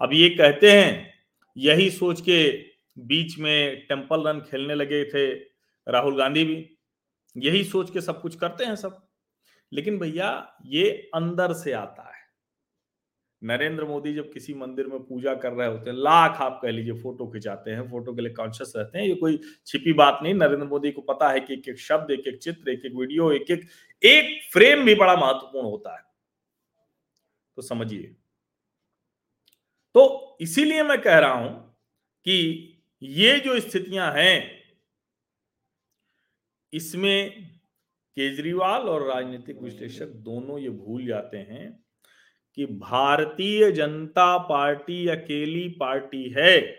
अब 0.00 0.12
ये 0.12 0.28
कहते 0.28 0.70
हैं, 0.70 1.14
यही 1.56 1.90
सोच 1.90 2.20
के 2.20 2.52
बीच 2.98 3.38
में 3.38 3.86
टेंपल 3.88 4.28
रन 4.28 4.40
खेलने 4.40 4.74
लगे 4.74 5.04
थे 5.04 5.34
राहुल 5.88 6.18
गांधी 6.18 6.44
भी। 6.44 6.78
यही 7.36 7.64
सोच 7.64 7.90
के 7.90 8.00
सब 8.00 8.20
कुछ 8.20 8.36
करते 8.36 8.64
हैं 8.64 8.76
सब। 8.76 9.05
लेकिन 9.72 9.98
भैया 9.98 10.30
ये 10.66 10.90
अंदर 11.14 11.52
से 11.52 11.72
आता 11.72 12.02
है। 12.02 12.24
नरेंद्र 13.42 13.84
मोदी 13.84 14.12
जब 14.14 14.32
किसी 14.32 14.54
मंदिर 14.54 14.86
में 14.86 14.98
पूजा 15.00 15.34
कर 15.34 15.52
रहे 15.52 15.68
होते 15.68 15.90
हैं, 15.90 15.96
लाख 15.96 16.40
आप 16.40 16.58
कह 16.62 16.70
लीजिए 16.70 16.92
फ़ोटो 16.92 17.26
खिंचाते 17.26 17.70
हैं, 17.70 17.88
फ़ोटो 17.90 18.14
के 18.14 18.22
लिए 18.22 18.32
कॉन्शियस 18.32 18.72
रहते 18.76 18.98
हैं, 18.98 19.06
ये 19.06 19.14
कोई 19.14 19.40
छिपी 19.66 19.92
बात 19.92 20.18
नहीं, 20.22 20.34
नरेंद्र 20.34 20.66
मोदी 20.66 20.92
को 20.92 21.00
पता 21.02 21.28
है 21.30 21.40
कि 21.40 21.54
एक 21.54 21.68
एक 21.68 21.78
शब्द, 21.80 22.10
एक 22.10 22.26
एक 22.26 22.38
चित्र, 22.38 22.70
एक 22.70 22.84
एक 22.86 22.94
वीडियो, 22.96 23.32
एक 23.32 23.50
एक 23.50 23.68
एक 24.02 24.52
फ्रेम 24.52 24.84
भी 24.84 24.94
बड़ा 24.94 25.16
महत्वपूर्ण 25.16 25.66
होता 25.66 25.96
है। 25.96 26.04
तो 27.56 27.62
समझिए। 27.62 28.16
तो 29.94 30.36
इसीलिए 30.40 30.82
मैं 30.82 31.00
कह 31.02 31.18
रहा 31.18 31.32
हूँ 31.32 31.50
कि 32.26 32.38
ये 33.02 33.38
जो 33.38 33.60
स्थितियाँ 33.60 34.12
हैं, 34.12 34.62
इसमें 36.72 37.50
केजरीवाल 38.16 38.82
और 38.82 39.14
राजनीतिक 39.14 39.62
विश्लेषक 39.62 40.06
दोनों 40.06 40.58
ये 40.58 40.70
भूल 40.70 41.06
जाते 41.06 41.36
हैं 41.36 41.84
कि 42.54 42.66
भारतीय 42.66 43.72
जनता 43.72 44.38
पार्टी 44.38 45.08
अकेली 45.08 45.68
पार्टी 45.68 46.34
है, 46.38 46.78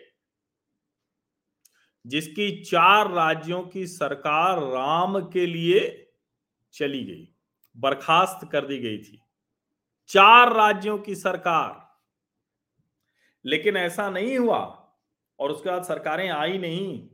जिसकी 2.07 2.63
चार 2.63 3.11
राज्यों 3.11 3.63
की 3.63 3.87
सरकार 3.87 4.59
राम 4.59 5.19
के 5.19 5.45
लिए 5.45 6.11
चली 6.73 7.03
गई, 7.03 7.35
बर्खास्त 7.77 8.51
कर 8.51 8.65
दी 8.65 8.77
गई 8.77 8.97
थी। 8.97 9.21
चार 10.07 10.53
राज्यों 10.53 10.97
की 10.97 11.15
सरकार। 11.15 11.99
लेकिन 13.45 13.77
ऐसा 13.77 14.09
नहीं 14.09 14.37
हुआ, 14.37 14.89
और 15.39 15.51
उसके 15.51 15.69
बाद 15.69 15.83
सरकारें 15.83 16.29
आई 16.29 16.57
नहीं, 16.57 17.09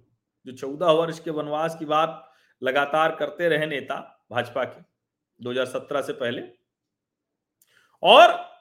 जो 0.46 0.52
चौदह 0.52 0.92
वर्ष 0.92 1.20
के 1.20 1.32
वनवास 1.32 1.76
की 1.76 1.86
बात 1.86 2.34
लगातार 2.64 3.16
करते 3.16 3.50
रहे 3.50 3.66
नेता 3.66 4.10
भाजपा 4.32 4.64
के 4.64 4.82
2017 5.42 6.02
से 6.02 6.14
पहले। 6.14 6.42
और 8.04 8.54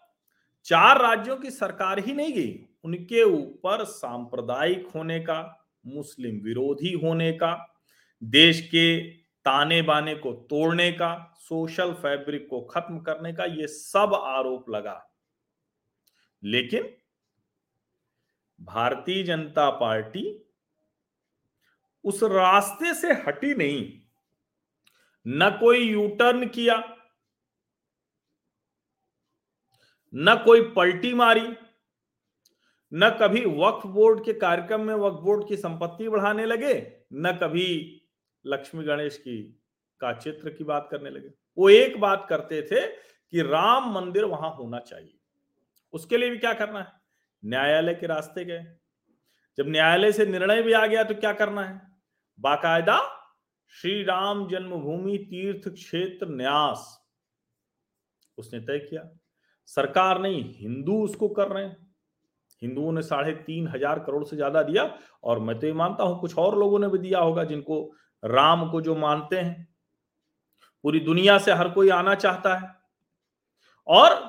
चार 0.65 1.03
राज्यों 1.03 1.37
की 1.37 1.51
सरकार 1.51 1.99
ही 1.99 2.13
नहीं 2.13 2.33
गई, 2.33 2.67
उनके 2.85 3.23
ऊपर 3.23 3.85
सांप्रदायिक 3.85 4.89
होने 4.95 5.21
का, 5.21 5.69
मुस्लिम 5.87 6.41
विरोधी 6.41 6.93
होने 6.93 7.33
का, 7.33 7.83
देश 8.25 8.61
के 8.61 9.11
ताने 9.17 9.83
बाने 9.83 10.15
को 10.15 10.33
तोड़ने 10.33 10.93
का, 10.93 11.35
सोशल 11.39 11.93
फैब्रिक 11.93 12.49
को 12.49 12.61
खत्म 12.61 13.01
करने 13.01 13.33
का, 13.33 13.45
ये 13.45 13.67
सब 13.67 14.15
आरोप 14.15 14.71
लगा। 14.71 15.11
लेकिन 16.45 16.97
भारतीय 18.61 19.23
जनता 19.23 19.71
पार्टी 19.71 20.49
उस 22.05 22.21
रास्ते 22.23 22.95
से 22.95 23.13
हटी 23.13 23.55
नहीं। 23.55 24.02
न 25.27 25.51
कोई 25.61 25.79
यू 25.79 26.09
टर्न 26.09 26.49
किया, 26.49 26.77
न 30.15 30.35
कोई 30.45 30.63
पलटी 30.69 31.15
मारी, 31.15 31.49
न 32.93 33.11
कभी 33.21 33.45
वक्फ 33.47 33.87
बोर्ड 33.87 34.25
के 34.25 34.33
कार्यक्रम 34.33 34.81
में 34.81 34.95
वक्फ 34.95 35.17
बोर्ड 35.17 35.49
की 35.49 35.57
संपत्ति 35.57 36.09
बढ़ाने 36.09 36.47
लगे, 36.47 36.75
न 37.13 37.33
कभी 37.33 37.69
लक्ष्मी 38.47 38.85
गणेश 38.85 39.17
की, 39.19 39.43
का 40.01 40.13
चित्र 40.13 40.51
की 40.51 40.65
बात 40.65 40.89
करने 40.91 41.11
लगे। 41.11 41.29
वो 41.59 41.69
एक 41.71 42.01
बात 42.01 42.27
करते 42.31 42.63
थे 42.63 42.87
कि 42.87 43.43
राम 43.43 43.93
मंदिर 43.95 44.25
वहाँ 44.25 44.51
होना 44.51 44.79
चाहिए। 44.79 45.19
उसके 45.95 46.17
लिए 46.17 46.31
भी 46.31 46.39
क्या 46.39 46.53
करना 46.55 46.79
है? 46.79 46.93
न्यायालय 47.43 47.95
के 47.95 48.07
रास्ते 48.07 48.45
गए। 48.45 48.65
जब 49.59 49.69
न्यायालय 49.69 50.13
से 50.13 50.27
निर्णय 50.27 50.63
भी 50.63 50.73
आ 50.73 50.87
गया 50.87 51.05
तो 51.05 51.15
क्या 51.15 51.33
करना 51.33 51.65
है? 51.65 51.81
बाकायदा 52.39 52.99
श्री 53.75 54.03
राम 54.05 54.47
जन्मभूमि 54.49 55.17
तीर्थ 55.21 55.69
क्षेत्र 55.69 56.27
न्यास। 56.29 56.99
उसने 58.39 58.61
तय 58.61 58.79
किया, 58.81 59.09
सरकार 59.69 60.21
नहीं, 60.21 60.43
हिंदू 60.57 61.03
उसको 61.05 61.29
कर 61.31 61.49
रहे 61.49 61.65
हैं। 61.65 61.77
हिंदुओं 62.63 62.93
ने 62.93 63.03
साढ़े 63.03 63.33
तीन 63.43 63.67
हज़ार 63.69 63.99
करोड़ 63.99 64.25
से 64.25 64.37
ज़्यादा 64.37 64.63
दिया 64.63 64.85
और 65.25 65.39
मैं 65.41 65.59
तो 65.59 65.67
ये 65.67 65.73
मानता 65.73 66.05
हूँ 66.05 66.21
कुछ 66.21 66.37
और 66.39 66.59
लोगों 66.59 66.79
ने 66.79 66.89
भी 66.89 66.99
दिया 66.99 67.19
होगा 67.21 67.45
जिनको 67.45 67.81
राम 68.23 68.69
को 68.71 68.81
जो 68.81 68.95
मानते 68.97 69.37
हैं। 69.39 69.67
पूरी 70.85 71.01
दुनिया 71.01 71.39
से 71.39 71.53
हर 71.53 71.71
कोई 71.71 71.89
आना 71.91 72.15
चाहता 72.17 72.55
है। 72.57 72.71
और 73.89 74.21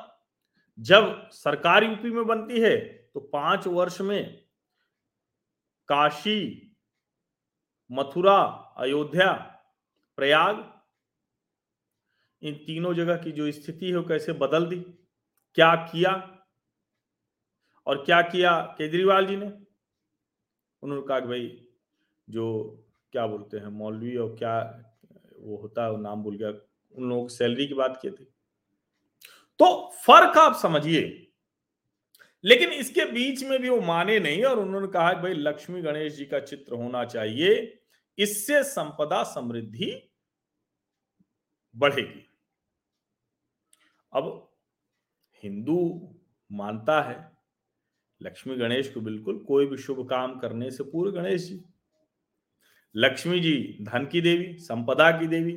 जब 0.80 1.30
सरकार 1.34 1.84
यूपी 1.84 2.10
में 2.10 2.26
बनती 2.28 2.60
है 2.62 2.76
तो 3.14 3.20
पाँच 3.24 3.68
वर्ष 3.68 4.02
में 4.02 4.44
काशी, 5.90 6.72
मथुरा 7.90 8.63
अयोध्या, 8.78 9.34
प्रयाग, 10.16 10.74
इन 12.42 12.56
तीनों 12.56 12.94
जगह 12.94 13.18
की 13.18 13.32
जो 13.32 13.52
स्थिति 13.52 13.90
है 13.90 13.96
वो 13.96 14.04
कैसे 14.04 14.34
बदल 14.34 14.66
दी? 14.66 14.80
क्या 15.56 15.76
किया? 15.76 16.40
और 17.88 18.06
क्या 18.06 18.22
किया 18.22 18.62
केजरीवाल 18.62 19.26
जी 19.26 19.36
ने? 19.36 19.52
उन्होंने 20.82 21.08
कहा 21.08 21.20
कि 21.20 21.28
भाई, 21.28 21.68
जो 22.30 22.64
क्या 23.12 23.28
बोलते 23.28 23.58
हैं, 23.58 23.68
मौलवी 23.68 24.18
और 24.18 24.36
क्या 24.36 24.84
वो 25.40 25.58
होता 25.58 25.84
है, 25.84 25.92
वो 25.92 25.98
नाम 25.98 26.24
भूल 26.24 26.38
गया, 26.38 26.50
उन 26.96 27.10
लोगों 27.10 27.28
की 27.28 27.36
सैलरी 27.36 27.68
की 27.68 27.74
बात 27.74 28.00
की 28.02 28.10
थी। 28.10 28.24
तो 29.60 29.90
फ़र्क 29.90 30.38
आप 30.38 30.56
समझिए। 30.56 31.32
लेकिन 32.44 32.70
इसके 32.70 33.06
बीच 33.06 33.44
में 33.44 33.62
भी 33.62 33.70
वो 33.70 33.82
माने 33.82 34.20
नहीं 34.20 34.44
और 34.44 34.60
उन्होंने 34.60 34.88
कहा 34.88 35.14
भाई, 35.14 35.34
लक्ष्मी 35.34 35.82
गणेश 35.82 36.14
जी 36.14 36.26
का 36.26 36.40
चित्र 36.40 36.76
होना 36.76 37.06
चाहिए। 37.06 37.83
इससे 38.18 38.64
संपदा 38.64 39.24
समृद्धि 39.24 39.92
बढ़ेगी। 41.76 42.26
अब 44.14 44.26
हिंदू 45.44 45.78
मानता 46.52 47.02
है, 47.02 47.32
लक्ष्मी 48.22 48.56
गणेश 48.56 48.94
को 48.94 49.02
बिल्कुल 49.02 49.38
कोई 49.38 49.66
भी 49.66 49.78
शुभ 49.78 50.08
काम 50.10 50.38
करने 50.40 50.72
से 50.72 50.84
पूर्व 50.84 51.12
गणेश 51.12 51.42
जी, 51.42 51.64
लक्ष्मी 52.96 53.40
जी 53.40 53.78
धन 53.82 54.06
की 54.06 54.22
देवी, 54.22 54.54
संपदा 54.60 55.10
की 55.12 55.28
देवी, 55.28 55.54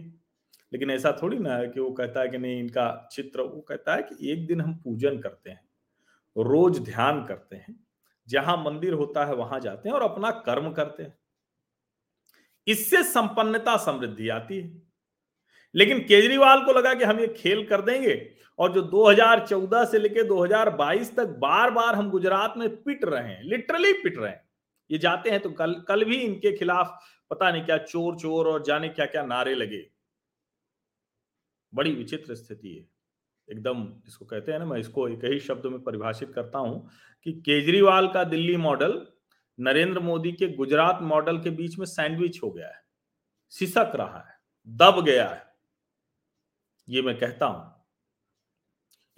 लेकिन 0.73 0.91
ऐसा 0.91 1.13
थोड़ी 1.23 1.39
ना 1.39 1.57
है 1.57 1.69
कि 1.69 1.81
वो 1.81 1.91
कहता 1.91 2.21
है 2.21 2.29
कि 2.29 2.39
नहीं, 2.39 2.59
इनका 2.61 3.09
चित्र, 3.13 3.43
वो 3.43 3.61
कहता 3.61 3.95
है 3.95 4.03
कि 4.03 4.31
एक 4.33 4.47
दिन 4.47 4.61
हम 4.61 4.75
पूजन 4.75 5.19
करते 5.19 5.51
हैं, 5.51 5.61
रोज 6.37 6.79
ध्यान 6.79 7.25
करते 7.27 7.57
हैं, 7.57 7.77
जहाँ 8.29 8.57
मंदिर 8.65 8.93
होता 8.93 9.25
है 9.25 9.35
वहाँ 9.35 9.61
जाते 9.61 9.89
हैं 9.89 9.97
और 9.97 10.03
अपना 10.03 10.31
कर्म 10.31 10.73
करते 10.73 11.03
हैं। 11.03 11.19
इससे 12.67 13.03
संपन्नता 13.03 13.77
समृद्धि 13.77 14.29
आती 14.29 14.59
है। 14.61 14.83
लेकिन 15.75 15.99
केजरीवाल 16.01 16.65
को 16.65 16.73
लगा 16.73 16.95
कि 16.95 17.05
हम 17.05 17.21
ये 17.21 17.27
खेल 17.29 17.67
कर 17.67 17.81
देंगे 17.81 18.15
और 18.59 18.73
जो 18.73 18.83
2014 18.83 19.85
से 19.85 19.99
लेकर 19.99 20.23
2022 20.23 21.15
तक 21.17 21.37
बार 21.39 21.71
बार 21.71 21.95
हम 21.95 22.11
गुजरात 22.11 22.55
में 22.57 22.69
पिट 22.83 23.05
रहे 23.05 23.29
हैं 23.29 23.43
लिटरली 23.43 23.93
पिट 23.93 24.19
रहे 24.19 24.31
हैं। 24.31 24.45
ये 24.91 24.99
जाते 24.99 25.31
हैं 25.31 25.41
तो 25.41 25.51
कल 25.51 25.75
कल 25.89 26.05
भी 26.05 26.17
इनके 26.17 26.57
खिलाफ 26.57 26.99
पता 27.31 27.51
नहीं 27.51 27.65
क्या 27.65 27.79
चोर 27.79 28.17
चोर 28.17 28.49
और 28.49 28.63
जाने 28.63 28.89
क्या 28.89 29.07
क्या 29.07 29.25
नारे 29.25 29.55
लगे। 29.55 29.87
बड़ी 31.73 31.93
विचित्र 31.93 32.35
स्थिति 32.35 32.69
है। 32.69 32.87
एकदम 33.49 33.87
इसको 34.09 34.25
कहते 34.25 34.53
हैं 34.53 34.59
ना, 34.59 34.65
मैं 34.65 34.79
इसको 34.79 35.09
एक 35.09 35.25
ही 35.25 35.39
शब्द 35.41 35.67
में 35.67 35.79
परिभाषित 35.81 36.33
करता 36.35 36.59
हूँ 36.59 36.89
कि 37.27 37.33
केजरीवाल 37.33 38.09
का 38.09 38.25
दिल्ली 38.25 38.57
मॉडल 38.57 38.93
नरेंद्र 39.59 40.01
मोदी 40.01 40.33
के 40.33 40.49
गुजरात 40.55 40.99
मॉडल 41.05 41.39
के 41.39 41.51
बीच 41.53 41.79
में 41.79 41.87
सैंडविच 41.87 42.39
हो 42.43 42.51
गया 42.51 42.67
है, 42.67 42.81
सिसक 43.53 43.93
रहा 43.97 44.19
है, 44.19 44.35
दब 44.69 45.05
गया 45.05 45.29
है। 45.29 45.45
ये 46.89 47.03
मैं 47.03 47.19
कहता 47.19 47.47
हूँ, 47.47 47.73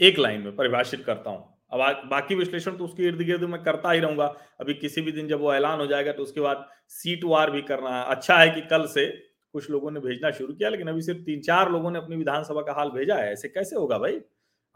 एक 0.00 0.18
लाइन 0.18 0.40
में 0.40 0.54
परिभाषित 0.56 1.04
करता 1.04 1.30
हूँ। 1.30 1.54
अब 1.72 2.08
बाकी 2.10 2.34
विश्लेषण 2.34 2.76
तो 2.76 2.84
उसके 2.84 3.02
इर्द 3.04 3.20
गिर्द 3.20 3.42
में 3.44 3.62
करता 3.62 3.90
ही 3.90 4.00
रहूँगा। 4.00 4.26
अभी 4.60 4.74
किसी 4.74 5.00
भी 5.02 5.12
दिन 5.12 5.28
जब 5.28 5.40
वो 5.40 5.52
ऐलान 5.54 5.80
हो 5.80 5.86
जाएगा 5.86 6.12
तो 6.12 6.22
उसके 6.22 6.40
बाद 6.40 6.64
सीट 6.90 7.24
वार 7.24 7.50
भी 7.50 7.62
करना 7.62 7.90
है। 7.92 8.04
अच्छा 8.06 8.36
है 8.36 8.48
कि 8.50 8.60
कल 8.68 8.86
से 8.88 9.06
कुछ 9.54 9.68
लोगों 9.70 9.90
ने 9.90 10.00
भेजना 10.00 10.30
शुरू 10.32 10.54
किया, 10.54 10.68
लेकिन 10.68 10.88
अभी 10.88 11.02
सिर्फ़ 11.02 11.20
तीन 11.22 11.40
चार 11.42 11.70
लोगों 11.72 11.90
ने 11.90 11.98
अपनी 11.98 12.16
विधानसभा 12.16 12.62
का 12.62 12.72
हाल 12.72 12.90
भेजा 12.90 13.16
है। 13.16 13.32
ऐसे 13.32 13.48
कैसे 13.48 13.76
होगा 13.76 13.98
भाई? 13.98 14.20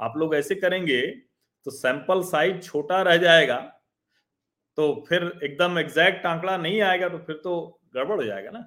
आप 0.00 0.14
लोग 0.16 0.34
ऐसे 0.34 0.54
करेंगे 0.56 1.00
तो 1.66 1.70
सैंपल 1.72 2.22
साइज़ 2.24 2.60
छोटा 2.60 3.00
रह 3.02 3.16
जाएगा। 3.18 3.56
तो 4.78 5.04
फिर 5.08 5.22
एकदम 5.44 5.78
एग्जैक्ट 5.78 6.26
आंकड़ा 6.26 6.56
नहीं 6.56 6.80
आएगा 6.80 7.08
तो 7.08 7.18
फिर 7.18 7.37
तो 7.37 7.80
गड़बड़ 7.94 8.16
हो 8.16 8.24
जाएगा 8.24 8.50
ना। 8.50 8.66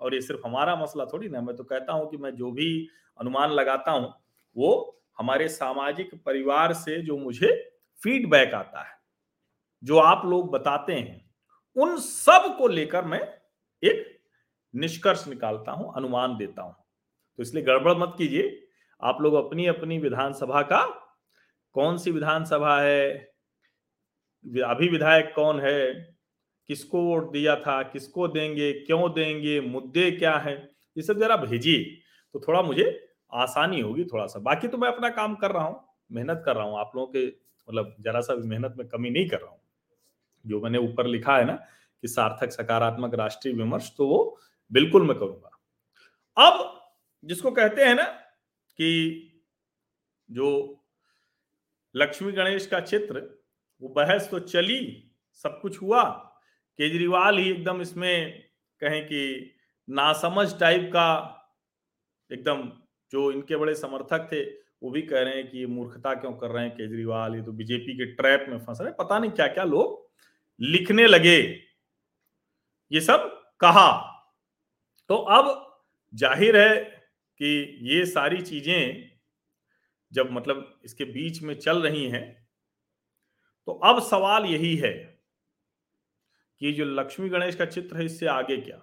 और 0.00 0.14
ये 0.14 0.20
सिर्फ़ 0.20 0.46
हमारा 0.46 0.76
मसला 0.76 1.04
थोड़ी 1.04 1.28
ना, 1.28 1.40
मैं 1.40 1.56
तो 1.56 1.64
कहता 1.64 1.92
हूँ 1.92 2.10
कि 2.10 2.16
मैं 2.16 2.34
जो 2.36 2.50
भी 2.52 2.88
अनुमान 3.18 3.50
लगाता 3.50 3.90
हूँ, 3.90 4.12
वो 4.56 5.02
हमारे 5.18 5.48
सामाजिक 5.48 6.14
परिवार 6.26 6.72
से 6.72 7.00
जो 7.02 7.16
मुझे 7.18 7.52
फीडबैक 8.00 8.54
आता 8.54 8.82
है, 8.82 8.96
जो 9.82 9.98
आप 9.98 10.26
लोग 10.26 10.50
बताते 10.50 10.92
हैं, 10.92 11.20
उन 11.76 11.96
सबको 11.98 12.68
लेकर 12.68 13.04
मैं 13.04 13.20
एक 13.82 14.20
निष्कर्ष 14.74 15.26
निकालता 15.28 15.72
हूँ, 15.72 15.92
अनुमान 15.96 16.36
देता 16.36 16.62
हूँ। 16.62 16.74
तो 17.38 17.42
इसलिए 17.42 17.64
गड़बड़ 17.64 17.96
मत 17.98 18.14
कीजिए। 18.18 18.58
आप 19.02 19.20
लोग 19.20 19.34
अपनी 19.34 19.66
अपनी 19.66 19.98
विधानसभा 19.98 20.62
का, 20.62 20.82
कौन 21.74 21.98
सी 21.98 22.10
विधानसभा 22.10 22.80
है? 22.80 23.31
अभी 24.44 24.88
विधायक 24.88 25.32
कौन 25.36 25.60
है? 25.60 25.92
किसको 26.68 27.02
वोट 27.02 27.30
दिया 27.32 27.54
था? 27.56 27.82
किसको 27.82 28.28
देंगे? 28.28 28.72
क्यों 28.72 29.12
देंगे? 29.12 29.60
मुद्दे 29.60 30.10
क्या 30.10 30.36
है? 30.36 30.54
ये 30.96 31.02
सब 31.02 31.18
जरा 31.18 31.36
भेजिए। 31.36 31.84
तो 32.34 32.40
थोड़ा 32.40 32.62
मुझे 32.62 32.84
आसानी 33.32 33.80
होगी 33.80 34.04
थोड़ा 34.04 34.26
सा 34.26 34.38
बाकी 34.40 34.68
तो 34.68 34.78
मैं 34.78 34.88
अपना 34.88 35.08
काम 35.08 35.34
कर 35.34 35.50
रहा 35.50 35.64
हूँ, 35.64 35.80
मेहनत 36.10 36.42
कर 36.46 36.56
रहा 36.56 36.64
हूँ। 36.64 36.78
आप 36.78 36.92
लोगों 36.96 37.12
के 37.12 37.26
मतलब 37.26 37.94
जरा 38.00 38.20
सा 38.20 38.34
भी 38.34 38.48
मेहनत 38.48 38.74
में 38.78 38.86
कमी 38.88 39.10
नहीं 39.10 39.28
कर 39.28 39.40
रहा 39.40 39.50
हूँ। 39.50 39.60
जो 40.44 40.60
मैंने 40.60 40.78
ऊपर 40.78 41.06
लिखा 41.06 41.36
है 41.36 41.44
ना 41.44 41.54
कि 41.54 42.08
सार्थक 42.08 42.52
सकारात्मक 42.52 43.14
राष्ट्रीय 43.14 43.54
विमर्श 43.54 43.92
तो 43.98 44.06
वो 44.08 44.38
बिल्कुल 44.70 45.06
मैं 45.06 45.18
करूँगा। 45.18 45.50
अब 46.36 46.80
जिसको 47.24 47.50
कहते 47.50 47.84
हैं 47.84 47.94
ना 47.94 48.04
कि 48.78 49.28
जो 50.28 50.48
लक्ष्मी 51.94 52.32
गणेश 52.32 52.66
का 52.66 52.80
चित्र 52.80 53.20
वो 53.82 53.88
बहस 53.88 54.28
तो 54.30 54.38
चली, 54.40 55.12
सब 55.32 55.58
कुछ 55.60 55.80
हुआ। 55.82 56.02
केजरीवाल 56.78 57.38
ही 57.38 57.50
एकदम 57.50 57.80
इसमें 57.80 58.42
कहें 58.80 59.04
कि 59.04 59.54
नासमझ 59.88 60.46
टाइप 60.60 60.90
का 60.92 61.08
एकदम 62.30 62.62
जो 63.12 63.30
इनके 63.32 63.56
बड़े 63.56 63.74
समर्थक 63.74 64.28
थे, 64.32 64.42
वो 64.82 64.90
भी 64.90 65.02
कह 65.02 65.22
रहे 65.22 65.34
हैं 65.34 65.50
कि 65.50 65.58
ये 65.58 65.66
मूर्खता 65.66 66.14
क्यों 66.14 66.32
कर 66.32 66.50
रहे 66.50 66.64
हैं 66.64 66.74
केजरीवाल? 66.76 67.34
ये 67.34 67.42
तो 67.42 67.52
बीजेपी 67.52 67.96
के 67.96 68.06
ट्रैप 68.14 68.46
में 68.48 68.58
फंस 68.58 68.78
रहे 68.80 68.92
पता 68.98 69.18
नहीं 69.18 69.30
क्या 69.30 69.46
क्या 69.48 69.64
लोग 69.64 70.00
लिखने 70.60 71.06
लगे। 71.06 71.38
ये 72.90 73.00
सब 73.00 73.28
कहा। 73.60 73.90
तो 75.10 75.16
अब 75.16 75.58
ज़ाहिर 76.14 76.56
है 76.56 76.78
कि 77.40 77.78
ये 77.82 78.04
सारी 78.06 78.40
चीज़ें 78.42 79.10
जब 80.12 80.30
मतलब 80.32 80.80
इसके 80.84 81.04
बीच 81.04 81.42
में 81.42 81.54
चल 81.56 81.82
रही 81.82 82.04
हैं 82.06 82.24
तो 83.66 83.72
अब 83.72 84.02
सवाल 84.02 84.44
यही 84.44 84.76
है 84.76 85.18
कि 86.60 86.72
जो 86.72 86.84
लक्ष्मी 86.84 87.28
गणेश 87.28 87.54
का 87.54 87.64
चित्र 87.64 87.96
है, 87.96 88.04
इससे 88.04 88.26
आगे 88.26 88.56
क्या? 88.56 88.76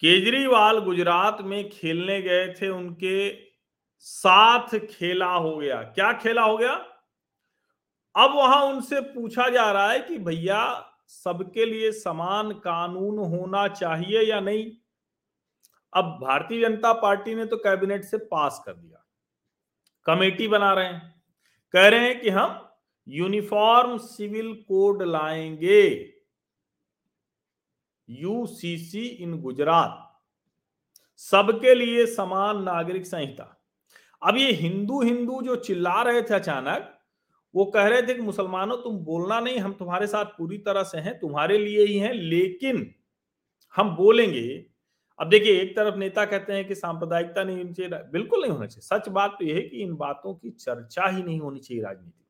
केजरीवाल 0.00 0.78
गुजरात 0.78 1.40
में 1.40 1.70
खेलने 1.70 2.22
गए 2.22 2.52
थे, 2.52 2.68
उनके 2.68 3.48
साथ 3.98 4.78
खेला 4.78 5.32
हो 5.32 5.56
गया। 5.56 5.82
क्या 5.82 6.12
खेला 6.12 6.42
हो 6.42 6.56
गया? 6.56 6.74
अब 8.16 8.34
वहाँ 8.34 8.64
उनसे 8.64 9.00
पूछा 9.00 9.48
जा 9.48 9.72
रहा 9.72 9.90
है 9.90 10.00
कि 10.00 10.18
भैया, 10.18 10.92
सबके 11.08 11.64
लिए 11.64 11.92
समान 11.92 12.52
कानून 12.52 13.18
होना 13.18 13.68
चाहिए 13.68 14.22
या 14.22 14.40
नहीं? 14.40 14.72
अब 15.92 16.04
भारतीय 16.04 16.68
जनता 16.68 16.92
पार्टी 16.92 17.34
ने 17.34 17.44
तो 17.44 17.56
कैबिनेट 17.56 18.04
से 18.04 18.16
पास 18.18 18.62
कर 18.66 18.72
दिया। 18.72 19.06
कमेटी 20.06 20.48
बना 20.48 20.72
रहे 20.72 20.86
हैं। 20.86 21.22
कह 21.72 21.88
रहे 21.88 22.00
हैं 22.00 22.20
कि 22.20 22.28
हम 22.28 22.67
यूनिफॉर्म 23.08 23.98
सिविल 23.98 24.54
कोड 24.54 25.02
लाएँगे। 25.02 26.14
UCC 28.10 29.06
in 29.06 29.40
Gujarat. 29.40 30.20
सबके 31.16 31.74
लिए 31.74 32.06
समान 32.06 32.62
नागरिक 32.62 33.06
संहिता। 33.06 33.64
अब 34.22 34.36
ये 34.36 34.52
हिंदू 34.52 35.02
हिंदू 35.02 35.42
जो 35.42 35.56
चिल्ला 35.56 36.02
रहे 36.02 36.22
थे 36.22 36.34
अचानक, 36.34 36.98
वो 37.54 37.64
कह 37.64 37.88
रहे 37.88 38.02
थे 38.02 38.14
कि 38.14 38.20
मुसलमानों, 38.20 38.76
तुम 38.76 38.98
बोलना 38.98 39.40
नहीं, 39.40 39.58
हम 39.58 39.72
तुम्हारे 39.72 40.06
साथ 40.06 40.24
पूरी 40.24 40.58
तरह 40.58 40.82
से 40.82 40.98
हैं, 40.98 41.18
तुम्हारे 41.18 41.58
लिए 41.58 41.84
ही 41.84 41.98
हैं, 41.98 42.14
लेकिन 42.14 42.94
हम 43.76 43.96
बोलेंगे। 43.96 44.66
अब 45.18 45.28
देखिए, 45.28 45.60
एक 45.60 45.76
तरफ़ 45.76 45.96
नेता 45.96 46.24
कहते 46.24 46.52
हैं 46.52 46.68
कि 46.68 46.74
सांप्रदायिकता 46.74 47.44
नहीं 47.44 47.56
होनी 47.56 47.74
चाहिए, 47.74 48.10
बिल्कुल 48.12 48.40
नहीं 48.40 48.50
होना 48.50 48.66
चाहिए। 48.66 49.00
सच 49.00 49.08
बात 49.08 49.30
तो 49.30 49.44
यह 49.44 49.54
है 49.54 49.62
कि 49.62 49.76
इन 49.76 49.94
बातों 49.94 50.34
की 50.34 50.50
चर्चा 50.50 51.08
ही 51.08 51.22
नहीं 51.22 51.40
होनी 51.40 51.60
चाहिए 51.60 51.82
राजनीति। 51.82 52.27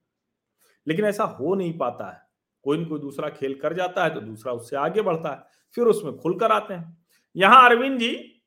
लेकिन 0.86 1.04
ऐसा 1.04 1.24
हो 1.24 1.54
नहीं 1.54 1.78
पाता 1.78 2.10
है। 2.10 2.22
कोई 2.62 2.78
ना 2.78 2.84
कोई 2.84 3.00
दूसरा 3.00 3.28
खेल 3.28 3.54
कर 3.54 3.72
जाता 3.72 4.04
है 4.04 4.14
तो 4.14 4.20
दूसरा 4.20 4.52
उससे 4.52 4.76
आगे 4.76 5.02
बढ़ता 5.02 5.30
है, 5.30 5.42
फिर 5.74 5.84
उसमें 5.84 6.16
खुलकर 6.16 6.52
आते 6.52 6.74
हैं। 6.74 7.06
यहाँ 7.36 7.70
अरविंद 7.70 8.00
जी 8.00 8.42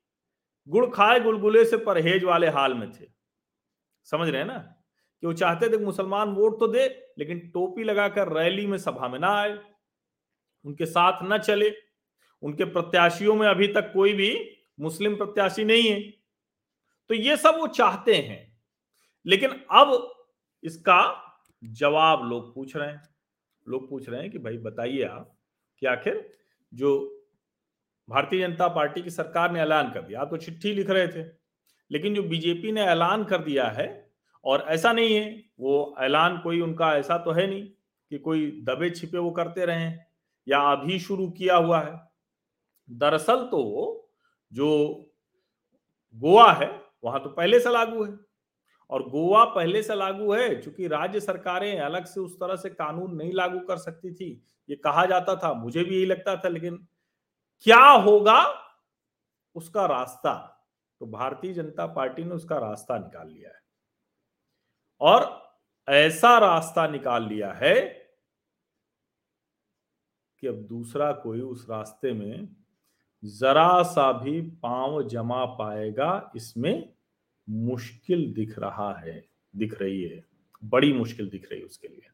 गुड़ 0.68 0.86
खाए 0.86 1.20
गुलगुले 1.20 1.64
से 1.64 1.76
परहेज 1.76 2.24
वाले 2.24 2.48
हाल 2.48 2.74
में 2.74 2.92
थे। 2.92 3.04
समझ 4.04 4.28
रहे 4.28 4.40
हैं 4.40 4.48
ना? 4.48 4.58
कि 5.20 5.26
वो 5.26 5.32
चाहते 5.32 5.68
थे 5.68 5.84
मुसलमान 5.84 6.28
वोट 6.28 6.60
तो 6.60 6.68
दे, 6.68 7.12
लेकिन 7.18 7.38
टोपी 7.38 7.84
लगाकर 7.84 8.32
रैली 8.32 8.66
में 8.66 8.78
सभा 8.78 9.08
में 9.08 9.18
ना 9.18 9.28
आए। 9.28 9.58
उनके 10.64 10.86
साथ 10.86 11.18
न 11.22 11.38
चले। 11.38 11.72
उनके 12.42 12.64
प्रत्याशियों 12.64 13.34
में 13.34 13.48
अभी 13.48 13.68
तक 13.68 13.92
कोई 13.92 14.12
भी 14.12 14.56
मुस्लिम 14.80 15.16
प्रत्याशी 15.16 15.64
नहीं 15.64 15.88
है। 15.88 16.00
तो 17.08 17.14
ये 17.14 17.36
सब 17.36 17.54
वो 17.58 17.66
चाहते 17.66 18.14
हैं। 18.14 18.60
लेकिन 19.26 19.50
अब 19.70 20.14
इसका 20.62 21.28
जवाब 21.62 22.24
लोग 22.24 22.54
पूछ 22.54 22.76
रहे 22.76 22.88
हैं। 22.88 23.02
लोग 23.66 23.88
पूछ 23.90 24.08
रहे 24.08 24.20
हैं 24.20 24.30
कि 24.30 24.38
भाई 24.38 24.58
बताइए 24.58 25.02
आप 25.04 25.34
कि 25.82 25.86
आखिर 25.86 26.28
जो 26.72 26.90
भारतीय 28.08 28.40
जनता 28.40 28.68
पार्टी 28.68 29.02
की 29.02 29.10
सरकार 29.10 29.52
ने 29.52 29.60
ऐलान 29.60 29.90
कर 29.90 30.02
दिया 30.02 30.20
आप 30.20 30.30
तो 30.30 30.36
चिट्ठी 30.36 30.72
लिख 30.74 30.90
रहे 30.90 31.08
थे, 31.08 31.22
लेकिन 31.90 32.14
जो 32.14 32.22
बीजेपी 32.22 32.72
ने 32.72 32.82
ऐलान 32.82 33.24
कर 33.24 33.42
दिया 33.42 33.68
है, 33.68 33.86
और 34.44 34.64
ऐसा 34.68 34.92
नहीं 34.92 35.14
है, 35.14 35.44
वो 35.60 35.94
ऐलान 36.00 36.38
कोई 36.38 36.60
उनका 36.60 36.92
ऐसा 36.96 37.18
तो 37.18 37.32
है 37.32 37.46
नहीं 37.46 37.62
कि 38.10 38.18
कोई 38.18 38.50
दबे 38.64 38.90
छिपे 38.90 39.18
वो 39.18 39.30
करते 39.30 39.64
रहे 39.66 39.90
या 40.46 40.58
अभी 40.72 40.98
शुरू 40.98 41.28
किया 41.30 41.56
हुआ 41.56 41.80
है। 41.80 41.94
दरअसल 42.88 43.44
तो 43.44 43.62
जो 44.52 44.68
गोवा 46.16 46.52
है, 46.52 46.70
वहाँ 47.04 47.22
तो 47.22 47.28
पहले 47.28 47.60
से 47.60 47.70
लागू 47.70 48.04
है। 48.04 48.12
और 48.92 49.02
गोवा 49.02 49.44
पहले 49.44 49.82
से 49.82 49.94
लागू 49.94 50.32
है 50.32 50.48
क्योंकि 50.54 50.88
राज्य 50.88 51.20
सरकारें 51.20 51.80
अलग 51.80 52.04
से 52.04 52.20
उस 52.20 52.40
तरह 52.40 52.56
से 52.56 52.70
कानून 52.70 53.14
नहीं 53.14 53.32
लागू 53.32 53.60
कर 53.60 53.76
सकती 53.76 54.12
थी। 54.14 54.44
ये 54.68 54.76
कहा 54.76 55.06
जाता 55.06 55.36
था, 55.36 55.52
मुझे 55.54 55.84
भी 55.84 55.96
यही 55.96 56.06
लगता 56.06 56.36
था, 56.36 56.48
लेकिन 56.48 56.76
क्या 57.60 57.84
होगा 57.84 58.44
उसका 59.54 59.86
रास्ता? 59.86 60.34
तो 61.00 61.06
भारतीय 61.06 61.52
जनता 61.52 61.86
पार्टी 61.86 62.24
ने 62.24 62.34
उसका 62.34 62.58
रास्ता 62.58 62.98
निकाल 62.98 63.28
लिया 63.28 63.50
है। 63.50 63.60
और 65.00 65.42
ऐसा 65.88 66.38
रास्ता 66.38 66.86
निकाल 66.86 67.24
लिया 67.24 67.52
है 67.52 67.80
कि 70.38 70.46
अब 70.46 70.54
दूसरा 70.54 71.12
कोई 71.12 71.40
उस 71.40 71.66
रास्ते 71.70 72.12
में 72.12 72.56
जरा 73.24 73.82
सा 73.82 74.12
भी 74.12 74.40
पाँव 74.42 75.02
जमा 75.02 75.44
पाएगा 75.44 76.32
इसमें 76.36 76.92
मुश्किल 77.48 78.32
दिख 78.32 78.58
रहा 78.58 78.98
है, 78.98 79.28
दिख 79.56 79.82
रही 79.82 80.02
है। 80.02 80.24
बड़ी 80.64 80.92
मुश्किल 80.92 81.28
दिख 81.28 81.50
रही 81.50 81.60
है 81.60 81.66
उसके 81.66 81.88
लिए। 81.88 82.06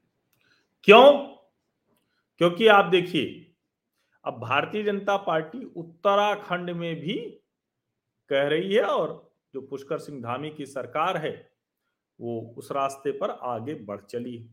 क्यों? 0.84 1.12
क्योंकि 2.38 2.66
आप 2.66 2.84
देखिए, 2.84 3.54
अब 4.24 4.40
भारतीय 4.40 4.82
जनता 4.82 5.16
पार्टी 5.16 5.64
उत्तराखंड 5.64 6.70
में 6.70 6.96
भी 6.96 7.40
कह 8.28 8.48
रही 8.48 8.74
है 8.74 8.82
और 8.82 9.32
जो 9.54 9.60
पुष्कर 9.60 9.98
सिंह 9.98 10.22
धामी 10.22 10.50
की 10.50 10.66
सरकार 10.66 11.16
है, 11.16 11.52
वो 12.20 12.54
उस 12.58 12.72
रास्ते 12.72 13.12
पर 13.12 13.30
आगे 13.30 13.74
बढ़ 13.74 14.00
चली 14.00 14.50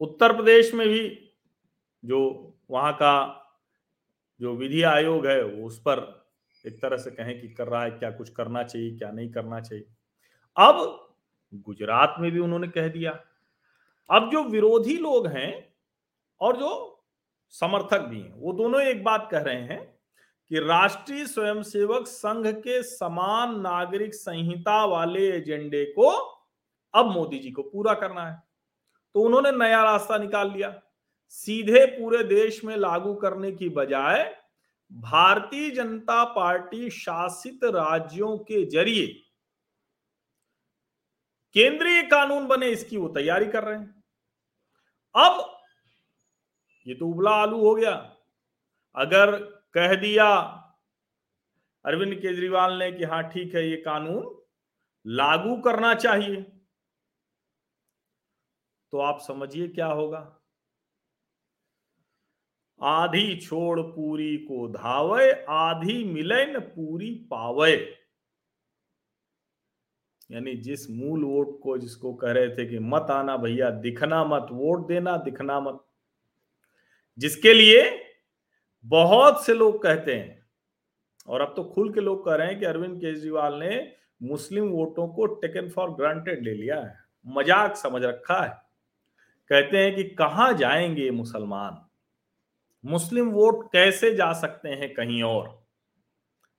उत्तर 0.00 0.36
प्रदेश 0.36 0.74
में 0.74 0.88
भी 0.88 1.30
जो 2.04 2.52
वहाँ 2.70 2.94
का 2.94 3.42
जो 4.40 4.54
विधि 4.54 4.82
आयोग 4.82 5.26
है, 5.26 5.44
वो 5.44 5.66
उस 5.66 5.78
पर 5.78 6.25
एक 6.66 6.82
तरह 6.82 6.96
से 6.96 7.10
कहें 7.10 7.40
कि 7.40 7.48
कर 7.48 7.66
रहा 7.66 7.82
है, 7.82 7.90
क्या 7.90 8.10
कुछ 8.10 8.30
करना 8.30 8.62
चाहिए, 8.62 8.96
क्या 8.96 9.10
नहीं 9.10 9.32
करना 9.32 9.60
चाहिए। 9.60 9.84
अब 10.56 11.08
गुजरात 11.54 12.14
में 12.20 12.30
भी 12.32 12.38
उन्होंने 12.38 12.68
कह 12.68 12.88
दिया। 12.88 13.10
अब 14.10 14.30
जो 14.32 14.44
विरोधी 14.44 14.96
लोग 14.96 15.26
हैं 15.26 15.74
और 16.40 16.56
जो 16.56 16.92
समर्थक 17.50 18.00
भी 18.00 18.20
हैं, 18.20 18.34
वो 18.34 18.52
दोनों 18.52 18.82
एक 18.82 19.04
बात 19.04 19.28
कह 19.30 19.38
रहे 19.38 19.60
हैं 19.62 19.96
कि 20.48 20.58
राष्ट्रीय 20.58 21.26
स्वयंसेवक 21.26 22.06
संघ 22.06 22.46
के 22.46 22.82
समान 22.82 23.60
नागरिक 23.60 24.14
संहिता 24.14 24.84
वाले 24.84 25.30
एजेंडे 25.30 25.84
को 25.84 26.10
अब 26.94 27.06
मोदी 27.06 27.38
जी 27.38 27.50
को 27.50 27.62
पूरा 27.62 27.94
करना 27.94 28.26
है। 28.26 28.42
तो 29.14 29.20
उन्होंने 29.20 29.50
नया 29.52 29.82
रास्ता 29.82 30.18
निकाल 30.18 30.50
लिया। 30.50 30.82
सीधे 31.28 31.86
पूरे 31.86 32.24
देश 32.24 32.64
में 32.64 32.76
लागू 32.76 33.14
करने 33.14 33.52
की 33.52 33.68
बजाय 33.68 34.36
भारतीय 34.92 35.70
जनता 35.70 36.22
पार्टी 36.34 36.90
शासित 36.90 37.64
राज्यों 37.66 38.36
के 38.40 38.64
ज़रिए 38.66 39.06
केंद्रीय 41.54 42.02
कानून 42.02 42.46
बने, 42.46 42.68
इसकी 42.68 42.96
वो 42.96 43.08
तैयारी 43.08 43.46
कर 43.46 43.64
रहे 43.64 43.78
हैं। 43.78 44.02
अब 45.14 45.52
ये 46.86 46.94
तो 46.94 47.06
उबला 47.08 47.30
आलू 47.32 47.60
हो 47.60 47.74
गया। 47.74 47.92
अगर 48.94 49.36
कह 49.74 49.94
दिया 49.94 50.26
अरविंद 51.84 52.14
केजरीवाल 52.14 52.72
ने 52.74 52.90
कि 52.92 53.04
हाँ 53.04 53.22
ठीक 53.30 53.54
है, 53.54 53.68
ये 53.68 53.76
कानून 53.78 54.34
लागू 55.04 55.56
करना 55.62 55.94
चाहिए 55.96 56.42
तो 58.92 58.98
आप 59.00 59.20
समझिए 59.20 59.68
क्या 59.68 59.86
होगा। 59.88 60.35
आधी 62.80 63.36
छोड़ 63.36 63.80
पूरी 63.80 64.36
को 64.36 64.68
धावे 64.68 65.30
आधी 65.48 66.04
मिले 66.04 66.44
न 66.46 66.60
पूरी 66.60 67.10
पावे 67.30 67.76
यानी 70.30 70.54
जिस 70.54 70.90
मूल 70.90 71.24
वोट 71.24 71.60
को 71.62 71.78
जिसको 71.78 72.14
कह 72.14 72.32
रहे 72.32 72.48
थे 72.48 72.66
कि 72.66 72.78
मत 72.78 73.06
आना 73.10 73.36
भैया, 73.36 73.70
दिखना 73.70 74.24
मत, 74.24 74.46
वोट 74.52 74.86
देना, 74.88 75.16
दिखना 75.16 75.60
मत। 75.60 75.84
जिसके 77.18 77.52
लिए 77.54 77.84
बहुत 78.84 79.44
से 79.46 79.54
लोग 79.54 79.82
कहते 79.82 80.14
हैं, 80.14 80.46
और 81.28 81.40
अब 81.40 81.52
तो 81.56 81.64
खुल 81.64 81.92
के 81.92 82.00
लोग 82.00 82.24
कह 82.24 82.34
रहे 82.34 82.46
हैं 82.46 82.58
कि 82.60 82.66
अरविंद 82.66 83.00
केजरीवाल 83.00 83.54
ने 83.54 83.92
मुस्लिम 84.22 84.64
वोटों 84.64 85.08
को 85.08 85.26
टेकन 85.26 85.68
फॉर 85.68 85.90
ग्रांटेड 85.90 86.42
ले 86.44 86.54
लिया 86.54 86.80
है, 86.80 86.94
मज़ाक 87.26 87.76
समझ 87.76 88.02
रखा 88.02 88.42
है। 88.44 88.50
कहते 89.50 89.78
हैं 89.78 89.94
कि 89.96 90.04
कहा 90.04 90.52
जाएँगे 90.52 91.10
मुसलमान? 91.10 91.85
मुस्लिम 92.86 93.28
वोट 93.28 93.72
कैसे 93.72 94.14
जा 94.14 94.32
सकते 94.32 94.68
हैं 94.68 94.94
कहीं 94.94 95.22
और? 95.22 95.66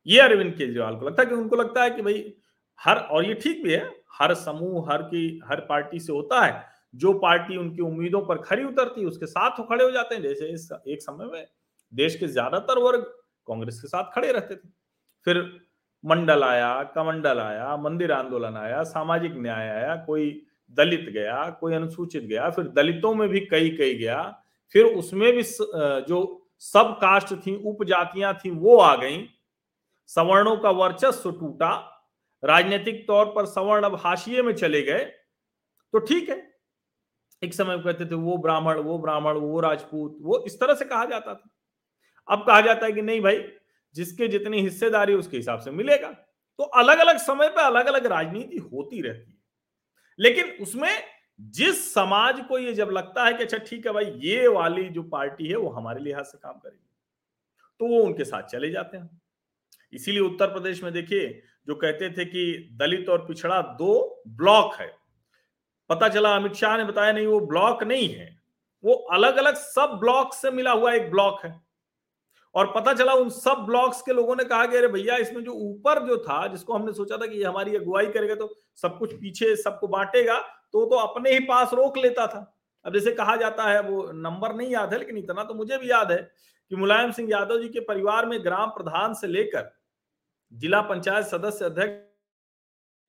ये 0.08 0.20
अरविंद 0.20 0.54
केजरीवाल 0.54 0.96
को 0.96 1.06
लगता 1.06 1.24
है 1.24 1.30
कि 1.30 1.36
उनको 1.36 1.56
लगता 1.56 1.84
है 1.84 1.90
कि 1.90 2.02
भाई, 2.02 2.34
हर, 2.82 2.98
और 2.98 3.26
ये 3.26 3.34
ठीक 3.34 3.64
भी 3.64 3.74
है, 3.74 3.92
हर 4.12 4.34
समूह, 4.34 4.92
हर 4.92 5.02
की, 5.02 5.42
हर 5.46 5.60
पार्टी 5.60 6.00
से 6.00 6.14
होता 6.14 6.46
है, 6.46 6.66
जो 6.96 7.14
पार्टी 7.14 7.58
उनकी 7.58 7.82
उम्मीदों 7.82 8.22
पर 8.22 8.38
खड़ी 8.38 8.64
उतरती 8.64 9.02
है, 9.02 9.08
उसके 9.08 9.26
साथ 9.26 9.60
वो 9.60 9.66
खड़े 9.66 9.84
हो 9.84 9.92
जाते 9.92 10.16
हैं। 10.16 10.22
जैसे 10.22 10.48
इस, 10.48 10.70
एक 10.88 11.02
समय 11.02 11.26
में 11.26 11.48
देश 11.94 12.16
के 12.16 12.28
ज़्यादातर 12.28 12.78
वर्ग 12.78 13.02
कांग्रेस 13.48 13.82
के 13.82 13.88
साथ 13.88 14.04
खड़े 14.04 14.32
रहते 14.32 14.56
थे। 14.56 14.70
फिर 15.26 15.60
मंडल 16.06 16.44
आया, 16.44 16.84
कमंडल 16.84 17.40
आया, 17.40 17.78
मंदिर 17.78 18.12
आंदोलन 18.12 18.58
आया, 18.58 18.84
सामाजिक 18.84 19.34
न्याय 19.36 19.70
आया, 19.70 19.96
कोई 19.96 20.46
दलित 20.70 21.10
गया, 21.10 21.50
कोई 21.50 21.74
अनुसूचित 21.74 22.24
गया, 22.24 22.50
फिर 22.50 22.68
दलितों 22.68 23.16
में 23.16 23.30
भी 23.30 23.40
कई 23.40 23.70
कई 23.70 23.94
गया 23.94 24.44
फिर 24.74 24.86
उसमें 24.86 25.32
भी 25.34 25.44
जो 26.08 26.50
सब 26.62 26.98
कास्ट 27.02 27.34
थी, 27.46 27.56
उपजातियाँ 27.66 28.34
थी, 28.36 28.50
वो 28.50 28.78
आ 28.78 28.96
गई। 28.96 29.28
सवर्णों 30.10 30.56
का 30.58 30.70
वर्चस्व 30.72 31.32
टूटा। 31.32 31.72
राजनीतिक 32.44 33.08
तौर 33.08 33.26
पर 33.26 33.46
सवर्ण 33.46 33.84
अब 33.84 33.96
हाशिए 33.96 34.42
में 34.42 34.54
चले 34.56 34.82
गए। 34.82 35.04
तो 35.94 36.00
ठीक 36.00 36.30
है। 36.30 36.38
एक 37.42 37.54
समय 37.54 37.78
कहते 37.78 38.06
थे, 38.06 38.16
वो 38.16 38.38
ब्राह्मण 38.38 38.80
वो 38.80 38.98
ब्राह्मण, 39.00 39.34
वो 39.34 39.60
राजपूत, 39.60 40.18
वो 40.22 40.44
इस 40.48 40.60
तरह 40.60 40.74
से 40.74 40.86
कहा 40.86 41.06
जाता 41.06 41.34
था। 41.34 41.50
अब 42.28 42.46
कहा 42.46 42.62
जाता 42.62 42.86
है 42.86 42.92
कि 42.92 43.02
नहीं 43.02 43.22
भाई, 43.22 43.44
जिसके 43.96 44.28
जितनी 44.28 44.62
हिस्सेदारी 44.62 45.14
उसके 45.14 45.38
हिसाब 45.38 45.60
से 45.60 45.72
मिलेगा। 45.72 46.12
तो 46.60 46.64
अलग 46.64 46.98
अलग 46.98 47.18
समय 47.18 47.50
पर 47.50 47.62
अलग 47.62 47.86
अलग 47.86 48.06
राजनीति 48.06 48.58
होती 48.58 49.02
रहती 49.02 49.32
है। 49.32 49.38
लेकिन 50.20 50.58
उसमें 50.62 51.04
जिस 51.42 51.94
समाज 51.94 52.42
को 52.48 52.58
ये 52.58 52.74
जब 52.74 52.90
लगता 52.90 53.26
है 53.26 53.34
कि 53.34 53.44
अच्छा 53.44 53.58
ठीक 53.58 53.88
है 53.88 53.94
भाई, 53.94 54.06
ये 54.06 54.48
वाली 54.48 54.90
जो 54.90 55.04
पार्टी 55.04 55.48
है, 55.48 55.56
वो 55.56 55.70
हमारे 55.70 56.00
लिहाज 56.00 56.26
से 56.26 56.38
काम 56.38 56.54
करेगी। 56.54 56.90
तो 57.80 57.88
वो 57.88 58.04
उनके 58.04 58.24
साथ 58.24 58.44
चले 58.44 58.70
जाते 58.70 58.98
हैं। 58.98 59.22
इसीलिए 59.94 60.20
उत्तर 60.20 60.48
प्रदेश 60.48 60.84
में 60.84 60.94
देखिए, 60.94 61.44
जो 61.68 61.76
कहते 61.76 62.10
थे 62.10 62.26
कि 62.26 62.70
दलित 62.74 63.10
और 63.10 63.28
पिछड़ा 63.28 63.62
दो 63.62 64.24
ब्लॉक 64.28 64.76
है। 64.76 64.98
पता 65.90 66.10
चला, 66.10 66.36
अमित 66.36 66.54
शाह 66.54 66.78
ने 66.78 66.84
बताया, 66.84 67.12
नहीं, 67.12 67.28
वो 67.28 67.40
ब्लॉक 67.40 67.84
नहीं 67.84 68.10
है। 68.10 68.42
वो 68.84 68.94
अलग 68.94 69.38
अलग 69.38 69.56
सब 69.56 69.98
ब्लॉक 70.00 70.34
से 70.34 70.52
मिला 70.52 70.72
हुआ 70.72 70.94
एक 70.94 71.12
ब्लॉक 71.12 71.46
है। 71.46 71.62
और 72.56 72.74
पता 72.76 72.94
चला, 72.94 73.14
उन 73.14 73.30
सब 73.30 73.54
ब्लॉक्स 73.54 74.02
के 74.02 74.14
लोगों 74.14 74.36
ने 74.36 74.44
कहा 74.44 74.66
कि 74.66 74.78
अरे 74.78 74.88
भैया, 74.88 75.16
इसमें 75.16 75.44
जो 75.44 75.52
ऊपर 75.52 76.08
जो 76.08 76.18
था, 76.18 76.48
जिसको 76.48 76.74
हमने 76.74 76.94
सोचा 76.94 77.18
था 77.18 77.26
कि 77.26 77.38
ये 77.38 77.44
हमारी 77.44 77.76
अगुवाई 77.76 78.06
करेगा 78.06 78.36
तो 78.36 78.56
सब 78.76 78.98
कुछ 78.98 79.14
पीछे, 79.14 79.56
सबको 79.56 79.88
बांटेगा 79.88 80.57
तो 80.74 80.86
तो 80.86 80.96
अपने 80.98 81.32
ही 81.32 81.40
पास 81.40 81.74
रोक 81.74 81.98
लेता 81.98 82.28
था। 82.28 82.54
अब 82.86 82.94
जैसे 82.94 83.12
कहा 83.12 83.36
जाता 83.36 83.64
है, 83.64 83.82
वो 83.82 84.12
नंबर 84.12 84.54
नहीं 84.56 84.70
याद 84.70 84.94
है, 84.94 85.00
लेकिन 85.00 85.18
इतना 85.18 85.44
तो 85.44 85.54
मुझे 85.54 85.78
भी 85.78 85.90
याद 85.92 86.12
है 86.12 86.18
कि 86.72 86.76
मुलायम 86.76 87.12
सिंह 87.12 87.30
यादव 87.32 87.62
जी 87.62 87.70
के 87.70 87.80
परिवार 87.80 88.26
में 88.26 88.44
ग्राम 88.44 88.70
प्रधान 88.70 89.14
से 89.14 89.28
लेकर, 89.28 89.72
जिला 90.52 90.82
पंचायत 90.82 91.26
सदस्य 91.26 91.66
अध्यक्ष 91.66 92.06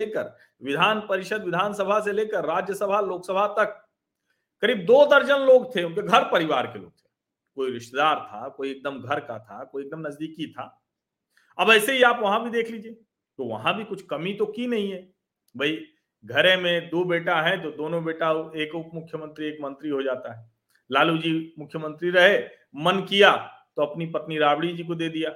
लेकर, 0.00 0.34
विधान 0.62 1.00
परिषद, 1.00 1.44
विधानसभा 1.44 1.98
से 2.00 2.12
लेकर 2.12 2.44
राज्यसभा, 2.44 3.00
लोकसभा 3.00 3.46
तक, 3.54 3.84
करीब 4.62 4.84
दो 4.86 5.04
दर्जन 5.06 5.40
लोग 5.42 5.74
थे, 5.76 5.82
उनके 5.82 6.02
घर 6.02 6.24
परिवार 6.24 6.66
के 6.66 6.78
लोग 6.78 6.90
थे। 6.90 7.06
कोई 7.56 7.70
रिश्तेदार 7.70 8.16
था, 8.22 8.48
कोई 8.48 8.70
एकदम 8.70 9.00
घर 9.00 9.20
का 9.20 9.38
था, 9.38 9.62
कोई 9.64 9.82
एकदम 9.82 10.06
नजदीकी 10.06 10.46
था। 10.52 10.74
अब 11.58 11.70
ऐसे 11.70 11.92
ही 11.92 12.02
आप 12.02 12.20
वहाँ 12.20 12.42
भी 12.44 12.50
देख 12.50 12.70
लीजिए 12.70 12.92
तो 13.38 13.44
वहाँ 13.44 13.76
भी 13.76 13.84
कुछ 13.84 14.02
कमी 14.02 14.32
तो 14.34 14.46
की 14.46 14.66
नहीं 14.66 14.90
है। 14.92 15.00
भाई 15.54 15.76
घरे 16.24 16.56
में 16.56 16.88
दो 16.90 17.04
बेटा 17.04 17.40
है 17.42 17.60
तो 17.62 17.70
दोनों 17.72 18.04
बेटा 18.04 18.30
एक 18.56 18.74
उप 18.74 18.90
मुख्यमंत्री, 18.94 19.46
एक 19.46 19.58
मंत्री 19.60 19.90
हो 19.90 20.02
जाता 20.02 20.32
है। 20.32 20.50
लालू 20.90 21.16
जी 21.18 21.54
मुख्यमंत्री 21.58 22.10
रहे, 22.10 22.38
मन 22.76 23.04
किया 23.08 23.30
तो 23.76 23.82
अपनी 23.82 24.06
पत्नी 24.08 24.38
राबड़ी 24.38 24.72
जी 24.72 24.84
को 24.84 24.94
दे 24.94 25.08
दिया। 25.08 25.30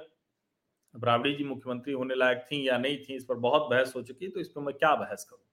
राबड़ी 0.93 1.33
जी 1.33 1.43
मुख्यमंत्री 1.43 1.93
होने 1.93 2.15
लायक 2.15 2.45
थी 2.45 2.67
या 2.67 2.77
नहीं 2.77 2.97
थी, 2.99 3.15
इस 3.15 3.25
पर 3.25 3.35
बहुत 3.37 3.69
बहस 3.69 3.93
हो 3.95 4.01
चुकी 4.03 4.27
तो 4.27 4.39
इस 4.39 4.47
पर 4.47 4.61
मैं 4.61 4.73
क्या 4.75 4.93
बहस 4.95 5.23
करूँ? 5.23 5.43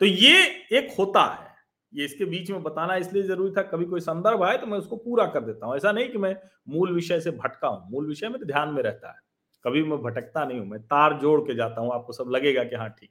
तो 0.00 0.06
ये 0.06 0.42
एक 0.72 0.94
होता 0.98 1.24
है। 1.24 1.46
ये 1.92 2.04
इसके 2.04 2.24
बीच 2.26 2.50
में 2.50 2.62
बताना 2.62 2.96
इसलिए 2.96 3.22
ज़रूरी 3.22 3.50
था, 3.52 3.62
कभी 3.64 3.84
कोई 3.86 4.00
संदर्भ 4.00 4.42
आए 4.44 4.56
तो 4.58 4.66
मैं 4.66 4.78
उसको 4.78 4.96
पूरा 4.98 5.26
कर 5.26 5.40
देता 5.42 5.66
हूँ। 5.66 5.76
ऐसा 5.76 5.92
नहीं 5.92 6.08
कि 6.08 6.18
मैं 6.18 6.34
मूल 6.68 6.92
विषय 6.94 7.20
से 7.20 7.30
भटका 7.32 7.68
हूँ, 7.68 7.90
मूल 7.90 8.06
विषय 8.06 8.28
में 8.28 8.38
तो 8.40 8.46
ध्यान 8.46 8.68
में 8.68 8.82
रहता 8.82 9.08
है। 9.08 9.18
कभी 9.64 9.82
मैं 9.82 9.98
भटकता 10.02 10.44
नहीं 10.44 10.58
हूँ, 10.58 10.66
मैं 10.66 10.80
तार 10.82 11.18
जोड़ 11.20 11.40
के 11.40 11.54
जाता 11.54 11.80
हूँ, 11.80 11.92
आपको 11.94 12.12
सब 12.12 12.30
लगेगा 12.30 12.64
कि 12.64 12.76
हाँ 12.76 12.88
ठीक 12.90 13.10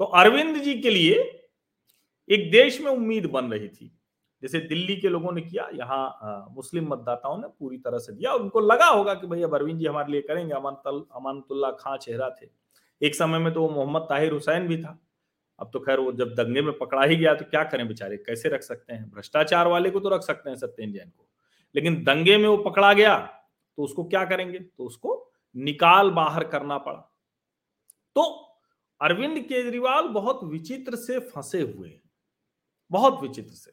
तो 0.00 0.04
अरविंद 0.04 0.56
जी 0.58 0.74
के 0.80 0.90
लिए 0.90 1.14
एक 2.28 2.50
देश 2.50 2.80
में 2.80 2.90
उम्मीद 2.92 3.26
बन 3.26 3.52
रही 3.52 3.68
थी। 3.68 3.90
जैसे 4.42 4.60
दिल्ली 4.60 4.96
के 4.96 5.08
लोगों 5.08 5.32
ने 5.32 5.40
किया, 5.42 5.68
यहाँ 5.74 6.48
मुस्लिम 6.54 6.88
मतदाताओं 6.88 7.38
ने 7.38 7.48
पूरी 7.50 7.78
तरह 7.78 7.98
से 7.98 8.12
दिया। 8.12 8.32
उनको 8.32 8.60
लगा 8.60 8.86
होगा 8.86 9.14
कि 9.14 9.26
भैया 9.26 9.48
अरविंद 9.48 9.78
जी 9.78 9.86
हमारे 9.86 10.12
लिए 10.12 10.20
करेंगे 10.22 10.54
अमान 10.54 10.74
अमानतुल्ला 10.86 11.70
खां 11.70 11.96
चेहरा 11.98 12.28
थे। 12.32 12.46
एक 13.00 13.14
समय 13.14 13.38
में 13.38 13.52
तो 13.52 13.62
वो 13.62 13.68
मोहम्मद 13.68 14.02
ताहिर 14.02 14.32
हुसैन 14.32 14.66
भी 14.68 14.76
था। 14.82 14.98
अब 15.58 15.70
तो 15.72 15.80
खैर 15.80 16.00
वो 16.00 16.12
जब 16.12 16.34
दंगे 16.34 16.62
में 16.62 16.72
पकड़ा 16.78 17.02
ही 17.02 17.16
गया 17.16 17.34
तो 17.34 17.44
क्या 17.44 17.62
करें 17.64 17.86
बेचारे, 17.88 18.16
कैसे 18.16 18.48
रख 18.48 18.62
सकते 18.62 18.92
हैं? 18.92 19.10
भ्रष्टाचार 19.10 19.66
वाले 19.68 19.90
को 19.90 20.00
तो 20.00 20.08
रख 20.08 20.22
सकते 20.22 20.50
हैं 20.50 20.56
सत्येंद्र 20.56 20.98
जैन 20.98 21.08
को। 21.08 21.26
लेकिन 21.74 22.02
दंगे 22.04 22.36
में 22.38 22.48
वो 22.48 22.56
पकड़ा 22.58 22.92
गया 22.92 23.16
तो 23.78 23.82
उसको 23.82 24.04
क्या 24.04 24.24
करेंगे? 24.24 24.58
तो 24.58 24.84
उसको 24.84 25.32
निकाल 25.54 26.10
बाहर 26.10 26.44
करना 26.44 26.78
पड़ा। 26.78 26.98
तो 28.16 28.22
अरविंद 29.00 29.38
केजरीवाल 29.38 30.08
बहुत 30.10 30.40
विचित्र 30.44 30.96
से 30.96 31.18
फंसे 31.20 31.60
हुए 31.60 31.88
हैं। 31.88 32.00
बहुत 32.90 33.20
विचित्र 33.22 33.54
से। 33.54 33.72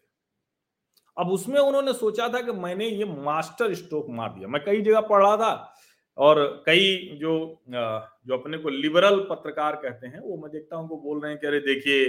अब 1.17 1.31
उसमें 1.31 1.59
उन्होंने 1.59 1.93
सोचा 1.93 2.27
था 2.29 2.41
कि 2.41 2.51
मैंने 2.53 2.87
ये 2.87 3.05
मास्टर 3.05 3.73
स्ट्रोक 3.73 4.05
मार 4.09 4.29
दिया। 4.29 4.47
मैं 4.47 4.63
कई 4.65 4.81
जगह 4.81 5.01
पढ़ 5.01 5.23
रहा 5.23 5.37
था 5.37 5.75
और 6.17 6.63
कई 6.65 7.17
जो 7.21 7.33
जो 7.67 8.37
अपने 8.37 8.57
को 8.57 8.69
लिबरल 8.69 9.19
पत्रकार 9.29 9.75
कहते 9.75 10.07
हैं, 10.07 10.19
वो 10.19 10.37
मैं 10.37 10.51
देखता 10.51 10.75
हूँ, 10.75 10.89
वो 10.89 10.97
बोल 10.97 11.21
रहे 11.21 11.31
हैं 11.31 11.39
कि 11.41 11.47
अरे 11.47 11.59
देखिए, 11.61 12.05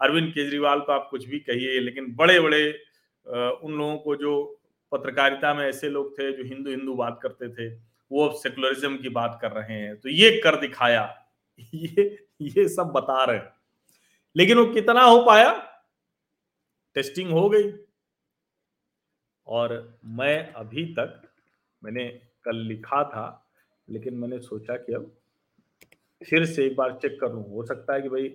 अरविंद 0.00 0.32
केजरीवाल 0.32 0.80
को 0.80 0.92
आप 0.92 1.08
कुछ 1.10 1.26
भी 1.28 1.38
कहिए, 1.40 1.78
लेकिन 1.80 2.14
बड़े 2.16 2.38
बड़े 2.40 2.70
उन 3.26 3.72
लोगों 3.72 3.96
को 3.98 4.16
जो 4.16 4.60
पत्रकारिता 4.92 5.52
में 5.54 5.66
ऐसे 5.68 5.88
लोग 5.88 6.12
थे, 6.18 6.32
जो 6.32 6.44
हिंदू 6.44 6.70
हिंदू 6.70 6.94
बात 6.94 7.18
करते 7.22 7.48
थे, 7.48 7.68
वो 8.10 8.26
अब 8.26 8.34
सेकुलरिज्म 8.34 8.96
की 8.96 9.08
बात 9.10 9.38
कर 9.42 9.52
रहे 9.52 9.74
हैं। 9.74 9.96
तो 10.00 10.08
ये 10.08 10.30
कर 10.44 10.60
दिखाया 10.60 11.02
ये 11.74 12.26
ये 12.40 12.68
सब 12.68 12.82
बता 12.82 13.24
रहे 13.24 13.40
लेकिन 14.36 14.58
वो 14.58 14.66
कितना 14.66 15.02
हो 15.02 15.24
पाया? 15.24 15.52
टेस्टिंग 16.94 17.30
हो 17.30 17.48
गई। 17.48 17.72
और 19.46 19.98
मैं 20.04 20.52
अभी 20.52 20.84
तक, 20.84 21.28
मैंने 21.84 22.20
कल 22.44 22.56
लिखा 22.56 23.04
था, 23.04 23.50
लेकिन 23.88 24.14
मैंने 24.14 24.38
सोचा 24.38 24.76
कि 24.76 24.92
अब 24.92 25.16
फिर 26.30 26.46
से 26.46 26.66
एक 26.66 26.76
बार 26.76 26.98
चेक 27.02 27.20
कर 27.20 27.32
हो 27.32 27.66
सकता 27.66 27.94
है 27.94 28.02
कि 28.02 28.08
भाई 28.08 28.28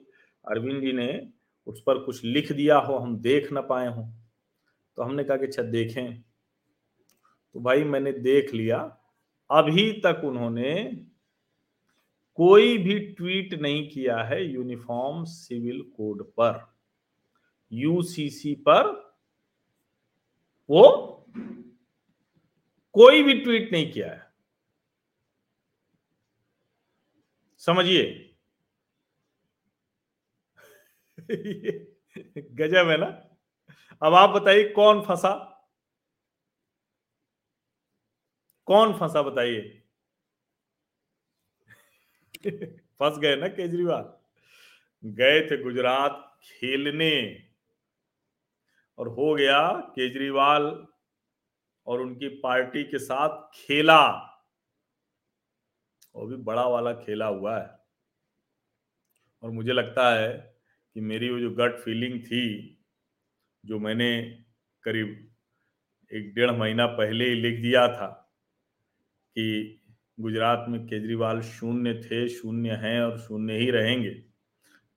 अरविंद 0.47 0.81
जी 0.81 0.93
ने 0.93 1.29
उस 1.67 1.81
पर 1.81 1.97
कुछ 1.97 2.23
लिख 2.23 2.51
दिया 2.51 2.77
हो, 2.77 2.97
हम 2.97 3.19
देख 3.19 3.51
ना 3.51 3.61
पाए 3.61 3.87
हो। 3.87 4.13
तो 4.95 5.03
हमने 5.03 5.23
कहा 5.23 5.37
कि 5.37 5.45
अच्छा 5.45 5.63
देखें। 5.63 6.21
तो 7.53 7.59
भाई 7.59 7.83
मैंने 7.83 8.11
देख 8.11 8.53
लिया। 8.53 8.97
अभी 9.51 10.01
तक 10.05 10.21
उन्होंने 10.25 11.05
कोई 12.41 12.77
भी 12.77 12.99
ट्वीट 12.99 13.53
नहीं 13.53 13.89
किया 13.89 14.23
है 14.23 14.45
यूनिफॉर्म 14.45 15.23
सिविल 15.23 15.81
कोड 15.81 16.23
पर। 16.23 16.73
यूसीसी 17.71 18.55
पर 18.55 19.11
वो 20.69 21.07
कोई 22.93 23.23
भी 23.23 23.33
ट्वीट 23.33 23.71
नहीं 23.71 23.91
किया 23.91 24.11
है। 24.11 24.33
समझिए। 27.57 28.35
गजब 32.37 32.89
है 32.89 32.97
ना? 32.97 33.05
अब 34.03 34.13
आप 34.13 34.29
बताइए 34.29 34.69
कौन 34.69 35.01
फंसा? 35.01 35.47
कौन 38.65 38.93
फंसा 38.93 39.21
बताइए? 39.21 39.80
फंस 42.99 43.17
गए 43.17 43.35
ना 43.35 43.47
केजरीवाल? 43.47 44.13
गए 45.05 45.51
थे 45.51 45.63
गुजरात 45.63 46.39
खेलने। 46.43 47.43
और 48.97 49.07
हो 49.07 49.35
गया 49.35 49.71
केजरीवाल 49.71 50.87
और 51.87 52.01
उनकी 52.01 52.27
पार्टी 52.27 52.83
के 52.83 52.99
साथ 52.99 53.51
खेला। 53.53 54.09
वो 56.15 56.27
भी 56.27 56.35
बड़ा 56.35 56.67
वाला 56.67 56.93
खेला 56.93 57.27
हुआ 57.27 57.59
है। 57.59 57.79
और 59.43 59.51
मुझे 59.51 59.71
लगता 59.71 60.19
है 60.19 60.55
कि 60.93 61.01
मेरी 61.01 61.29
वो 61.29 61.39
जो 61.39 61.51
गट 61.51 61.79
फीलिंग 61.79 62.21
थी, 62.21 62.77
जो 63.65 63.79
मैंने 63.79 64.43
करीब 64.83 65.31
एक 66.13 66.33
डेढ़ 66.35 66.51
महीना 66.51 66.85
पहले 66.87 67.25
ही 67.25 67.35
लिख 67.35 67.61
दिया 67.61 67.87
था 67.87 68.07
कि 69.31 69.77
गुजरात 70.21 70.65
में 70.69 70.85
केजरीवाल 70.87 71.41
शून्य 71.43 71.93
थे, 71.95 72.27
शून्य 72.29 72.71
हैं 72.81 73.01
और 73.01 73.17
शून्य 73.19 73.53
ही 73.53 73.69
रहेंगे। 73.71 74.09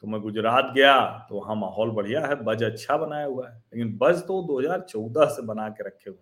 तो 0.03 0.07
मैं 0.07 0.21
गुजरात 0.21 0.73
गया 0.75 0.97
तो 1.29 1.37
वहाँ 1.37 1.55
माहौल 1.57 1.91
बढ़िया 1.91 2.27
है, 2.27 2.35
बज 2.37 2.63
अच्छा 2.63 2.97
बनाया 2.97 3.27
हुआ 3.27 3.49
है, 3.49 3.57
लेकिन 3.57 3.97
बज 3.99 4.23
तो 4.23 4.43
2014 4.45 5.27
से 5.27 5.43
बना 5.43 5.69
के 5.71 5.85
रखे 5.85 6.11
हुए 6.11 6.19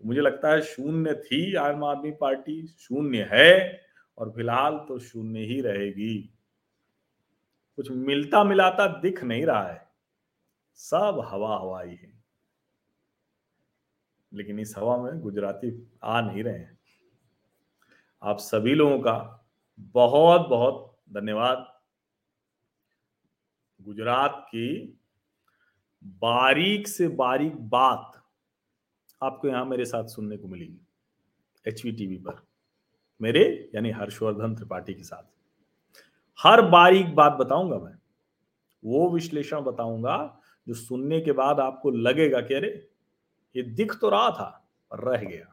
तो 0.00 0.04
मुझे 0.04 0.20
लगता 0.20 0.50
है 0.50 0.60
शून्य 0.62 1.14
थी 1.16 1.54
आम 1.56 1.84
आदमी 1.84 2.10
पार्टी, 2.20 2.66
शून्य 2.68 3.28
है 3.32 3.80
और 4.18 4.30
फ़िलहाल 4.30 4.76
तो 4.88 4.98
शून्य 5.00 5.40
ही 5.42 5.60
रहेगी। 5.60 6.18
कुछ 7.78 7.90
मिलता 7.90 8.42
मिलाता 8.44 8.86
दिख 9.00 9.22
नहीं 9.24 9.44
रहा 9.46 9.68
है, 9.68 9.86
सब 10.78 11.22
हवा 11.26 11.56
हवाई 11.56 11.88
है। 11.92 12.12
लेकिन 14.32 14.58
इस 14.60 14.74
हवा 14.78 14.96
में 14.96 15.20
गुजराती 15.20 15.70
आ 16.02 16.20
नहीं 16.20 16.42
रहे 16.44 16.58
हैं। 16.58 16.78
आप 18.22 18.38
सभी 18.38 18.74
लोगों 18.74 18.98
का 18.98 19.46
बहुत 19.78 20.48
बहुत 20.48 20.98
धन्यवाद। 21.12 21.80
गुजरात 23.80 24.46
की 24.48 24.98
बारीक 26.04 26.88
से 26.88 27.08
बारीक 27.08 27.56
बात 27.56 28.22
आपको 29.22 29.48
यहाँ 29.48 29.64
मेरे 29.64 29.84
साथ 29.84 30.04
सुनने 30.04 30.36
को 30.36 30.48
मिलेगी 30.48 30.80
एच 31.66 31.82
टीवी 31.82 32.16
पर। 32.16 32.42
मेरे, 33.22 33.70
यानी 33.74 33.90
हर्षवर्धन 33.90 34.54
त्रिपाठी 34.54 34.94
के 34.94 35.02
साथ। 35.02 35.22
हर 36.42 36.62
बारीक 36.62 37.14
बात 37.14 37.32
बताऊँगा 37.32 37.78
मैं। 37.78 37.94
वो 38.84 39.10
विश्लेषण 39.10 39.60
बताऊँगा 39.60 40.40
जो 40.68 40.74
सुनने 40.74 41.20
के 41.20 41.32
बाद 41.32 41.60
आपको 41.60 41.90
लगेगा 41.90 42.40
कि 42.40 42.54
अरे, 42.54 42.88
ये 43.56 43.62
दिख 43.62 43.98
तो 44.00 44.08
रहा 44.08 44.30
था 44.30 44.68
रह 44.94 45.22
गया। 45.22 45.51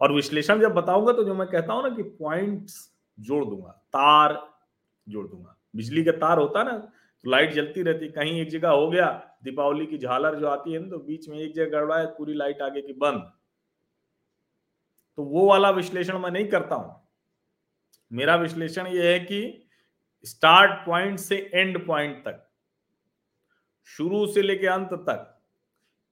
और 0.00 0.12
विश्लेषण 0.12 0.60
जब 0.60 0.74
बताऊँगा 0.74 1.12
तो 1.12 1.24
जो 1.24 1.34
मैं 1.34 1.46
कहता 1.48 1.72
हूँ 1.72 1.82
ना 1.82 1.88
कि 1.96 2.02
पॉइंट्स 2.02 2.88
जोड़ 3.18 3.44
दूँगा, 3.44 3.70
तार 3.70 4.38
जोड़ 5.06 5.26
दूँगा। 5.26 5.56
बिजली 5.76 6.04
का 6.04 6.12
तार 6.12 6.38
होता 6.38 6.62
ना 6.62 6.72
तो 7.24 7.30
लाइट 7.30 7.52
जलती 7.52 7.82
रहती, 7.82 8.08
कहीं 8.08 8.40
एक 8.40 8.48
जगह 8.50 8.68
हो 8.70 8.88
गया, 8.90 9.08
दीपावली 9.44 9.86
की 9.86 9.98
झालर 9.98 10.38
जो 10.40 10.46
आती 10.48 10.72
है 10.72 10.78
ना 10.78 10.88
तो 10.88 10.98
बीच 10.98 11.28
में 11.28 11.38
एक 11.38 11.54
जगह 11.54 11.70
गड़बड़ा 11.70 11.98
है, 11.98 12.06
पूरी 12.06 12.34
लाइट 12.34 12.62
आगे 12.62 12.80
की 12.82 12.92
बंद। 12.94 13.30
तो 15.18 15.22
वो 15.24 15.46
वाला 15.48 15.70
विश्लेषण 15.72 16.18
मैं 16.18 16.30
नहीं 16.30 16.48
करता 16.48 16.74
हूँ। 16.74 16.94
मेरा 18.10 18.36
विश्लेषण 18.36 18.86
ये 18.86 19.12
है 19.12 19.18
कि 19.20 19.66
स्टार्ट 20.26 20.86
पॉइंट 20.86 21.18
से 21.18 21.36
एंड 21.54 21.86
पॉइंट 21.86 22.16
तक, 22.18 22.46
शुरू 23.88 24.26
से 24.26 24.42
लेके 24.42 24.66
अंत 24.68 24.92
तक 25.08 25.26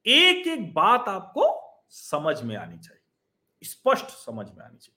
एक 0.06 0.46
एक 0.48 0.72
बात 0.74 1.08
आपको 1.08 1.48
समझ 1.90 2.42
में 2.42 2.54
आनी 2.56 2.78
चाहिए। 2.78 2.97
स्पष्ट 3.62 4.10
समझ 4.16 4.46
में 4.46 4.64
आनी 4.64 4.76
चाहिए। 4.76 4.96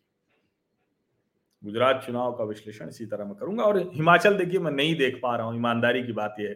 गुजरात 1.63 2.03
चुनाव 2.05 2.31
का 2.31 2.43
विश्लेषण 2.43 2.89
इसी 2.89 3.05
तरह 3.05 3.25
मैं 3.25 3.35
करूँगा 3.35 3.63
और 3.63 3.77
हिमाचल 3.93 4.37
देखिए 4.37 4.59
मैं 4.59 4.71
नहीं 4.71 4.95
देख 4.95 5.19
पा 5.23 5.35
रहा 5.35 5.47
हूँ 5.47 5.55
ईमानदारी 5.55 6.03
की 6.03 6.11
बात 6.13 6.35
यह 6.39 6.49
है। 6.49 6.55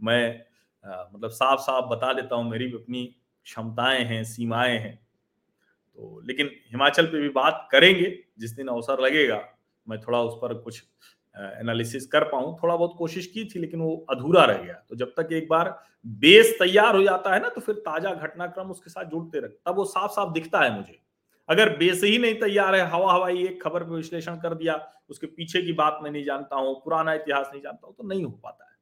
मैं 0.00 0.44
आ, 0.84 1.04
मतलब 1.14 1.30
साफ़ 1.30 1.60
साफ़ 1.60 1.84
बता 1.84 2.12
देता 2.12 2.36
हूँ 2.36 2.50
मेरी 2.50 2.72
अपनी 2.72 3.04
क्षमताएँ 3.46 4.04
हैं 4.04 4.22
सीमाएँ 4.24 4.78
हैं। 4.78 4.94
तो 5.98 6.20
लेकिन 6.26 6.50
हिमाचल 6.72 7.06
पे 7.06 7.20
भी 7.20 7.28
बात 7.28 7.68
करेंगे 7.72 8.10
जिस 8.38 8.50
दिन 8.50 8.68
अवसर 8.68 9.00
लगेगा 9.00 9.40
मैं 9.86 10.00
थोड़ा 10.00 10.20
उस 10.20 10.34
पर 10.34 10.54
कुछ 10.54 10.82
एनालिसिस 11.34 12.06
कर 12.06 12.24
पाऊँ। 12.24 12.56
थोड़ा 12.62 12.76
बहुत 12.76 12.94
कोशिश 12.98 13.26
की 13.26 13.44
थी 13.44 13.60
लेकिन 13.60 13.80
वो 13.80 13.94
अधूरा 14.10 14.44
रह 14.44 14.58
गया। 14.58 14.74
तो 14.88 14.96
जब 14.96 15.14
तक 15.18 15.32
एक 15.32 15.48
बार 15.48 15.68
बेस 16.06 16.54
तैयार 16.58 16.96
हो 16.96 17.02
जाता 17.02 17.34
है 17.34 17.40
ना 17.42 17.48
तो 17.48 17.60
फिर 17.60 17.74
ताज़ा 17.86 18.14
घटनाक्रम 18.14 18.70
उसके 18.70 18.90
साथ 18.90 19.04
जुड़ते 19.04 19.40
रहे। 19.40 19.50
तब 19.66 19.76
वो 19.76 19.84
साफ़ 19.84 20.12
साफ़ 20.12 20.32
दिखता 20.32 20.60
है 20.60 20.76
मुझे। 20.76 20.98
अगर 21.48 21.68
बेस 21.78 22.02
ही 22.04 22.18
नहीं 22.18 22.34
तैयार 22.40 22.74
है 22.74 22.86
हवा 22.90 23.12
हवाई 23.12 23.42
एक 23.44 23.62
खबर 23.62 23.82
पर 23.82 23.90
विश्लेषण 23.90 24.36
कर 24.36 24.54
दिया, 24.54 24.74
उसके 25.10 25.26
पीछे 25.28 25.62
की 25.62 25.72
बात 25.74 25.98
मैं 26.02 26.10
नहीं 26.10 26.24
जानता 26.24 26.56
हूँ, 26.56 26.74
पुराना 26.84 27.14
इतिहास 27.14 27.50
नहीं 27.52 27.62
जानता 27.62 27.86
हूँ 27.86 27.94
तो 27.96 28.06
नहीं 28.08 28.24
हो 28.24 28.30
पाता 28.32 28.64
है। 28.64 28.72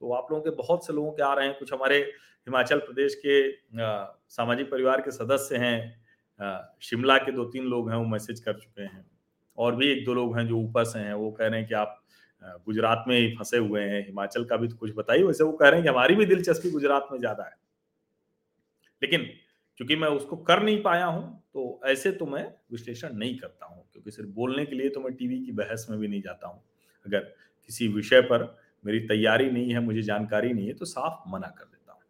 तो 0.00 0.12
आप 0.12 0.28
लोगों 0.30 0.42
के, 0.42 0.50
बहुत 0.52 0.86
से 0.86 0.92
लोगों 0.92 1.12
के 1.12 1.22
आ 1.22 1.32
रहे 1.34 1.46
हैं, 1.46 1.58
कुछ 1.58 1.72
हमारे 1.72 1.98
हिमाचल 1.98 2.78
प्रदेश 2.80 3.14
के 3.26 3.50
सामाजिक 4.30 4.70
परिवार 4.70 5.00
के 5.00 5.10
सदस्य 5.10 5.56
हैं 5.56 6.78
शिमला 6.82 7.16
के 7.18 7.32
दो 7.32 7.44
तीन 7.46 7.64
लोग 7.66 7.90
हैं, 7.90 7.96
वो 7.96 8.04
मैसेज 8.06 8.40
कर 8.40 8.54
चुके 8.54 8.82
हैं। 8.82 9.04
और 9.58 9.76
भी 9.76 9.90
एक 9.90 10.04
दो 10.04 10.14
लोग 10.14 10.36
हैं 10.38 10.46
जो 10.46 10.58
ऊपर 10.58 10.84
से 10.84 10.98
हैं, 10.98 11.14
वो 11.14 11.30
कह 11.30 11.46
रहे 11.46 11.60
हैं 11.60 11.68
कि 11.68 11.74
आप 11.74 12.00
गुजरात 12.66 13.04
में 13.08 13.16
ही 13.16 13.28
फंसे 13.36 13.58
हुए 13.58 13.82
हैं, 13.82 14.04
हिमाचल 14.06 14.44
का 14.44 14.56
भी 14.56 14.68
तो 14.68 14.76
कुछ 14.76 14.94
बताइए, 14.94 15.22
वैसे 15.22 15.44
वो 15.44 15.52
कह 15.52 15.68
रहे 15.68 15.74
हैं 15.74 15.82
कि 15.82 15.88
हमारी 15.88 16.14
भी 16.14 16.26
दिलचस्पी 16.26 16.70
गुजरात 16.70 17.08
में 17.12 17.18
ज़्यादा 17.18 17.44
है। 17.44 17.56
लेकिन 19.02 19.28
क्योंकि 19.80 19.96
मैं 19.96 20.08
उसको 20.08 20.36
कर 20.38 20.62
नहीं 20.62 20.82
पाया 20.82 21.06
हूँ 21.06 21.22
तो 21.54 21.80
ऐसे 21.86 22.10
तो 22.12 22.26
मैं 22.26 22.44
विश्लेषण 22.72 23.14
नहीं 23.14 23.38
करता 23.38 23.66
हूँ, 23.66 23.84
क्योंकि 23.92 24.10
सिर्फ़ 24.10 24.30
बोलने 24.30 24.64
के 24.66 24.76
लिए 24.76 24.88
तो 24.88 25.00
मैं 25.00 25.12
टीवी 25.14 25.38
की 25.44 25.52
बहस 25.52 25.86
में 25.90 25.98
भी 25.98 26.08
नहीं 26.08 26.22
जाता 26.22 26.48
हूँ। 26.48 26.62
अगर 27.06 27.20
किसी 27.66 27.88
विषय 27.88 28.20
पर 28.22 28.44
मेरी 28.84 29.00
तैयारी 29.00 29.50
नहीं 29.50 29.72
है, 29.72 29.80
मुझे 29.80 30.02
जानकारी 30.02 30.52
नहीं 30.52 30.66
है 30.66 30.74
तो 30.74 30.84
साफ़ 30.84 31.28
मना 31.28 31.46
कर 31.48 31.64
देता 31.64 31.92
हूँ। 31.92 32.00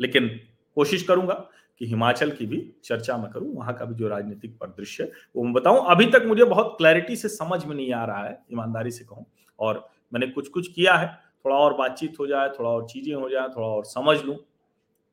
लेकिन 0.00 0.28
कोशिश 0.76 1.02
करूँगा 1.02 1.34
कि 1.80 1.86
हिमाचल 1.86 2.30
की 2.30 2.46
भी 2.46 2.58
चर्चा 2.84 3.16
मैं 3.18 3.30
करूँ, 3.32 3.54
वहाँ 3.54 3.74
का 3.74 3.84
भी 3.84 3.94
जो 3.94 4.08
राजनीतिक 4.08 4.56
परिदृश्य, 4.58 5.10
वो 5.36 5.44
मैं 5.44 5.52
बताऊँ। 5.52 5.84
अभी 5.88 6.06
तक 6.06 6.24
मुझे 6.26 6.44
बहुत 6.44 6.74
क्लैरिटी 6.78 7.16
से 7.16 7.28
समझ 7.28 7.64
में 7.64 7.74
नहीं 7.76 7.92
आ 7.92 8.04
रहा 8.04 8.24
है, 8.24 8.38
ईमानदारी 8.52 8.90
से 8.90 9.04
कहूँ, 9.04 9.26
और 9.58 9.88
मैंने 10.12 10.26
कुछ 10.26 10.48
कुछ 10.48 10.68
किया 10.68 10.94
है, 10.94 11.06
थोड़ा 11.44 11.56
और 11.56 11.74
बातचीत 11.74 12.18
हो 12.20 12.26
जाए, 12.26 12.48
थोड़ा 12.48 12.70
और 12.70 12.86
चीज़ें 12.88 13.14
हो 13.14 13.28
जाए, 13.30 13.48
थोड़ा 13.48 13.66
और 13.66 13.84
समझ 13.84 14.22
लूँ 14.22 14.36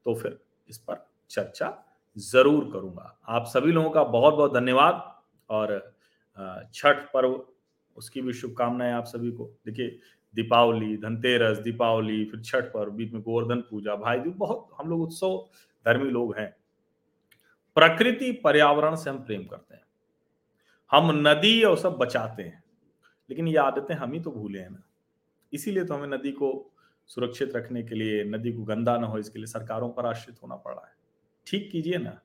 तो 0.06 0.16
फिर 0.16 0.40
इस 0.70 0.78
पर 0.80 1.06
चर्चा 1.30 1.74
ज़रूर 2.18 2.70
करूँगा। 2.74 3.18
आप 3.28 3.46
सभी 3.48 3.72
लोगों 3.72 3.90
का 3.90 4.04
बहुत 4.06 4.34
बहुत 4.34 4.54
धन्यवाद 4.54 5.04
और 5.50 5.80
छठ 6.74 7.04
पर्व 7.14 7.42
उसकी 7.98 8.22
भी 8.22 8.34
शुभकामनाएँ 8.34 8.94
आप 8.94 9.06
सभी 9.06 9.32
को। 9.32 9.46
देखिए, 9.66 9.98
दीपावली, 10.34 10.96
धनतेरस, 10.98 11.58
दीपावली, 11.60 12.24
फिर 12.26 12.42
छठ 12.42 12.72
पर्व, 12.74 12.92
बीच 12.92 13.14
में 13.14 13.22
गोवर्धन 13.22 13.62
पूजा 13.62 13.96
भाई 13.96 14.20
दूज 14.20 14.34
बहुत 14.38 14.70
हम 14.80 14.90
लोग 14.90 15.02
उत्सव 15.02 15.38
धर्मी 15.86 16.10
लोग 16.10 16.36
हैं। 16.38 16.50
प्रकृति 17.78 18.32
पर्यावरण 18.44 18.96
से 18.96 19.10
हम 19.10 19.18
प्रेम 19.18 19.44
करते 19.44 19.76
हैं। 19.76 19.84
हम 20.92 21.12
नदी 21.18 21.64
और 21.64 21.78
सब 21.78 21.98
बचाते 21.98 22.44
हैं, 22.44 22.64
लेकिन 23.30 23.48
ये 23.48 23.58
आदतें 23.58 23.94
हम 23.96 24.14
ही 24.14 24.20
तो 24.20 24.32
भूले 24.32 24.60
हैं 24.60 24.70
ना। 24.70 24.84
इसीलिए 25.54 25.84
तो 25.84 25.94
हमें 25.94 26.08
नदी 26.10 26.32
को 26.32 26.50
सुरक्षित 27.10 27.56
रखने 27.56 27.84
के 27.84 27.96
लिए, 27.96 28.24
नदी 28.26 28.52
को 28.52 28.64
गंदा 28.64 28.98
ना 28.98 29.08
हो, 29.08 29.18
इसके 29.18 29.40
लिए 29.40 29.48
सरकारों 29.48 29.90
पर 29.90 30.06
आश्रित 30.06 30.42
होना 30.44 30.56
पड़ 30.56 30.74
रहा 30.74 30.86
है। 30.88 30.96
ठीक 31.48 31.70
कीजिए 31.72 31.98
ना। 31.98 32.20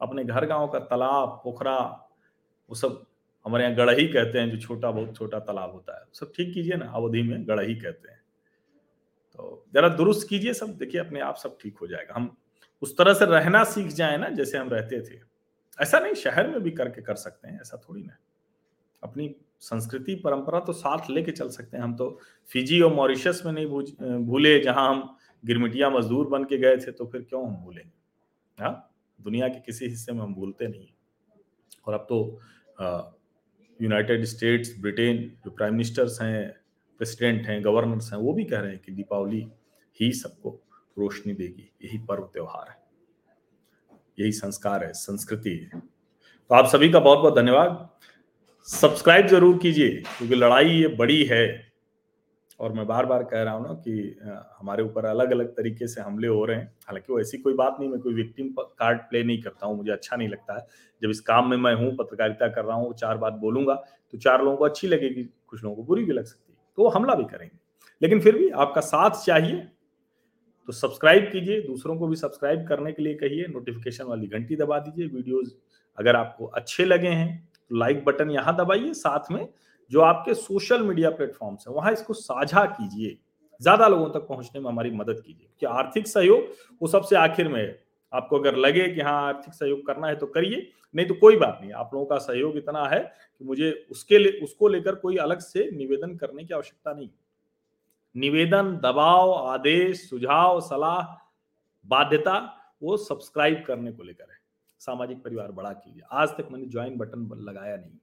अपने 0.00 0.24
घर 0.24 0.46
गाँव 0.46 0.66
का 0.68 0.78
तालाब, 0.80 1.40
पोखरा, 1.44 1.78
वो 2.70 2.74
सब 2.74 3.04
हमारे 3.46 3.64
यहाँ 3.64 3.76
गढ़ही 3.76 4.06
कहते 4.08 4.38
हैं, 4.38 4.50
जो 4.50 4.58
छोटा, 4.58 4.90
बहुत 4.90 5.16
छोटा 5.16 5.38
तालाब 5.40 5.72
होता 5.72 5.98
है, 5.98 6.04
सब 6.12 6.32
ठीक 6.36 6.52
कीजिए 6.54 6.76
ना, 6.76 6.86
अवधि 6.86 7.22
में 7.22 7.46
गढ़ही 7.48 7.74
कहते 7.74 8.10
हैं। 8.10 8.20
तो 9.32 9.64
जरा 9.74 9.88
दुरुस्त 9.90 10.28
कीजिए 10.28 10.52
सब, 10.54 10.76
देखिए 10.78 11.00
अपने 11.00 11.20
आप 11.20 11.36
सब 11.36 11.56
ठीक 11.60 11.78
हो 11.78 11.86
जाएगा। 11.86 12.14
हम 12.14 12.36
उस 12.82 12.96
तरह 12.98 13.14
से 13.14 13.24
रहना 13.24 13.62
सीख 13.64 13.86
जाए 13.88 14.16
ना, 14.16 14.28
जैसे 14.30 14.58
हम 14.58 14.68
रहते 14.68 15.00
थे। 15.00 15.20
ऐसा 15.78 15.98
नहीं, 15.98 16.14
शहर 16.14 16.48
में 16.48 16.60
भी 16.62 16.70
करके 16.72 17.02
कर 17.02 17.14
सकते 17.16 17.48
हैं, 17.48 17.60
ऐसा 17.60 17.80
थोड़ी 17.88 18.02
ना 18.02 18.16
अपनी 19.02 19.34
संस्कृति, 19.60 20.14
परंपरा 20.14 20.60
तो 20.60 20.72
साथ 20.72 21.10
लेके 21.10 21.32
चल 21.32 21.48
सकते 21.48 21.76
हैं। 21.76 21.84
हम 21.84 21.94
तो 21.96 22.18
फिजी 22.50 22.80
और 22.80 22.92
मॉरिशस 22.94 23.42
में 23.46 23.52
नहीं 23.52 23.66
भूले, 24.26 24.58
जहाँ 24.60 24.88
हम 24.88 25.16
गिरमिटिया 25.44 25.90
मजदूर 25.90 26.28
बन 26.28 26.44
के 26.44 26.58
गए 26.58 26.76
थे 26.76 26.92
तो 26.92 27.06
फिर 27.06 27.22
क्यों 27.22 27.46
हम 27.46 27.54
भूलेंगे? 27.56 27.90
हाँ 28.58 28.90
दुनिया 29.18 29.48
के 29.48 29.60
किसी 29.60 29.86
हिस्से 29.86 30.12
में 30.12 30.20
हम 30.20 30.34
भूलते 30.34 30.66
नहीं 30.68 30.86
और 31.86 31.94
अब 31.94 32.06
तो 32.08 32.40
यूनाइटेड 33.80 34.24
स्टेट्स 34.24 34.72
ब्रिटेन 34.80 35.18
जो 35.44 35.50
प्राइम 35.50 35.72
मिनिस्टर्स 35.72 36.20
हैं 36.22 36.48
प्रेसिडेंट 37.00 37.46
हैं 37.46 37.64
गवर्नर्स 37.64 38.12
हैं, 38.12 38.20
वो 38.20 38.32
भी 38.32 38.44
कह 38.44 38.60
रहे 38.60 38.70
हैं 38.70 38.80
कि 38.80 38.92
दीपावली 38.92 39.46
ही 40.00 40.12
सबको 40.12 40.50
रोशनी 40.98 41.32
देगी। 41.32 41.70
यही 41.84 41.98
पर्व 41.98 42.22
त्योहार 42.32 42.68
है। 42.70 42.76
यही 44.18 44.32
संस्कार 44.32 44.84
है, 44.84 44.92
संस्कृति 44.92 45.50
है। 45.50 45.80
तो 45.80 46.54
आप 46.54 46.66
सभी 46.66 46.90
का 46.92 47.00
बहुत 47.00 47.18
बहुत 47.18 47.36
धन्यवाद। 47.36 47.88
सब्सक्राइब 48.68 49.26
ज़रूर 49.26 49.58
कीजिए, 49.58 49.90
क्योंकि 49.90 50.34
लड़ाई 50.34 50.70
ये 50.70 50.88
बड़ी 50.88 51.22
है। 51.24 51.65
और 52.60 52.72
मैं 52.72 52.86
बार 52.86 53.06
बार 53.06 53.22
कह 53.24 53.42
रहा 53.42 53.54
हूँ 53.54 53.62
ना 53.62 53.72
कि 53.76 54.18
हमारे 54.58 54.82
ऊपर 54.82 55.04
अलग 55.04 55.30
अलग 55.32 55.48
तरीके 55.56 55.86
से 55.86 56.00
हमले 56.00 56.28
हो 56.28 56.44
रहे 56.44 56.56
हैं। 56.56 56.66
हालाँकि 56.86 57.12
वो 57.12 57.20
ऐसी 57.20 57.38
कोई 57.38 57.54
बात 57.54 57.76
नहीं, 57.80 57.88
मैं 57.90 58.00
कोई 58.00 58.14
विक्टिम 58.14 58.48
कार्ड 58.58 58.98
प्ले 59.00 59.22
नहीं 59.24 59.40
करता 59.42 59.66
हूँ, 59.66 59.76
मुझे 59.76 59.92
अच्छा 59.92 60.16
नहीं 60.16 60.28
लगता 60.28 60.56
है। 60.56 60.66
जब 61.02 61.10
इस 61.10 61.20
काम 61.22 61.50
में 61.50 61.56
मैं 61.56 61.74
हूँ, 61.74 61.94
पत्रकारिता 61.96 62.48
कर 62.48 62.64
रहा 62.64 62.76
हूँ, 62.76 62.94
चार 62.94 63.18
बात 63.18 63.32
बोलूँगा 63.36 63.74
तो 64.14 64.18
चार 64.18 64.42
लोगों 64.42 64.56
को 64.56 64.64
अच्छी 64.64 64.88
लगेगी, 64.88 65.22
कुछ 65.46 65.62
लोगों 65.64 65.76
को 65.76 65.82
बुरी 65.84 66.04
भी 66.04 66.12
लग 66.12 66.24
सकती 66.24 66.52
है। 66.52 66.58
तो 66.78 66.82
वो 66.82 66.88
हमला 66.88 67.14
भी 67.14 67.24
करेंगे। 67.26 67.58
लेकिन 68.02 68.20
फिर 68.20 68.38
भी 68.38 68.48
आपका 68.50 68.80
साथ 68.82 69.24
चाहिए 69.24 69.66
तो 70.68 70.72
सब्सक्राइब 70.72 71.24
कीजिए, 71.32 71.60
दूसरों 71.62 71.96
को 71.96 72.06
भी 72.08 72.16
सब्सक्राइब 72.16 72.66
करने 72.68 72.92
के 72.92 73.02
लिए 73.02 73.14
कहिए 73.16 73.46
नोटिफिकेशन 73.48 74.04
वाली 74.04 74.26
घंटी 74.28 74.56
दबा 74.56 74.78
दीजिए 74.78 75.06
वीडियोज़ 75.08 75.52
अगर 75.98 76.16
आपको 76.16 76.46
अच्छे 76.46 76.84
लगे 76.84 77.08
हैं 77.08 77.48
तो 77.70 77.76
लाइक 77.76 78.04
बटन 78.04 78.30
यहाँ 78.30 78.56
दबाइए, 78.56 78.92
साथ 78.94 79.30
में 79.30 79.46
जो 79.90 80.00
आपके 80.02 80.34
सोशल 80.34 80.82
मीडिया 80.82 81.10
प्लेटफॉर्म्स 81.10 81.68
है, 81.68 81.74
वहाँ 81.74 81.92
इसको 81.92 82.14
साझा 82.14 82.64
कीजिए। 82.66 83.16
ज़्यादा 83.60 83.86
लोगों 83.88 84.08
तक 84.10 84.26
पहुँचने 84.28 84.60
में 84.60 84.70
हमारी 84.70 84.90
मदद 84.92 85.20
कीजिए 85.26 85.48
कि 85.60 85.66
आर्थिक 85.66 86.06
सहयोग 86.06 86.54
वो 86.82 86.88
सबसे 86.88 87.16
आखिर 87.16 87.48
में 87.48 87.60
है 87.60 87.84
आपको 88.12 88.38
अगर 88.38 88.56
लगे 88.56 88.88
कि 88.88 89.00
हाँ 89.00 89.22
आर्थिक 89.24 89.54
सहयोग 89.54 89.86
करना 89.86 90.08
है 90.08 90.16
तो 90.16 90.26
करिए, 90.28 90.68
नहीं 90.94 91.06
तो 91.06 91.14
कोई 91.14 91.36
बात 91.36 91.58
नहीं, 91.60 91.72
आप 91.72 91.90
लोगों 91.94 92.06
का 92.06 92.18
सहयोग 92.18 92.56
इतना 92.56 92.86
है 92.88 93.00
कि 93.00 93.44
मुझे 93.44 93.70
उसके 93.90 94.18
लिए 94.18 94.40
उसको 94.42 94.68
लेकर 94.68 94.94
कोई 94.96 95.16
अलग 95.18 95.38
से 95.40 95.68
निवेदन 95.72 96.16
करने 96.16 96.44
की 96.44 96.54
आवश्यकता 96.54 96.92
नहीं। 96.92 97.08
निवेदन, 98.14 98.76
दबाव, 98.76 99.32
आदेश, 99.32 100.08
सुझाव, 100.10 100.60
सलाह, 100.60 101.02
बाध्यता, 101.86 102.38
वो 102.82 102.96
सब्सक्राइब 102.98 103.62
करने 103.66 103.92
को 103.92 104.02
लेकर 104.02 104.24
है। 104.24 104.38
सामाजिक 104.80 105.22
परिवार 105.22 105.52
बड़ा 105.52 105.72
कीजिए। 105.72 106.02
आज 106.12 106.28
तक 106.30 106.48
मैंने 106.52 106.66
ज्वाइन 106.66 106.96
बटन 106.98 107.28
लगाया 107.40 107.76
नहीं। 107.76 107.98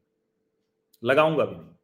लगाऊँगा 1.04 1.46
भी 1.46 1.56
नहीं। 1.56 1.76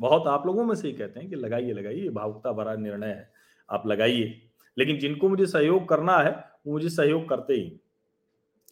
बहुत 0.00 0.26
आप 0.26 0.46
लोगों 0.46 0.64
में 0.64 0.74
से 0.74 0.88
ही 0.88 0.94
कहते 0.94 1.20
हैं 1.20 1.28
कि 1.28 1.36
लगाइए 1.36 1.72
लगाइए 1.72 2.08
भावुकता 2.08 2.52
भरा 2.52 2.74
निर्णय 2.74 3.06
है, 3.06 3.32
आप 3.70 3.86
लगाइए। 3.86 4.42
लेकिन 4.78 4.98
जिनको 4.98 5.28
मुझे 5.28 5.46
सहयोग 5.46 5.88
करना 5.88 6.18
है, 6.18 6.30
वो 6.66 6.72
मुझे 6.72 6.88
सहयोग 6.88 7.28
करते 7.28 7.54
ही 7.54 7.80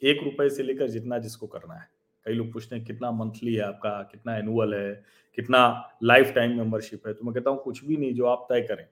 एक 0.03 0.23
रुपए 0.25 0.49
से 0.51 0.63
लेकर 0.63 0.89
जितना 0.89 1.19
जिसको 1.19 1.47
करना 1.47 1.75
है। 1.75 1.89
कई 2.27 2.33
लोग 2.33 2.53
पूछते 2.53 2.77
हैं, 2.77 2.85
कितना 2.85 3.11
मंथली 3.11 3.55
है 3.55 3.63
आपका, 3.63 4.03
कितना 4.03 4.37
एनुअल 4.37 4.75
है, 4.75 5.05
कितना 5.37 5.91
लाइफ 6.03 6.33
टाइम 6.35 6.57
मेंबरशिप 6.59 7.07
है? 7.07 7.13
तो 7.13 7.25
मैं 7.25 7.35
कहता 7.35 7.51
हूँ, 7.51 7.63
कुछ 7.63 7.85
भी 7.85 7.97
नहीं 7.97 8.15
जो 8.15 8.27
आप 8.27 8.47
तय 8.53 8.61
करें। 8.61 8.87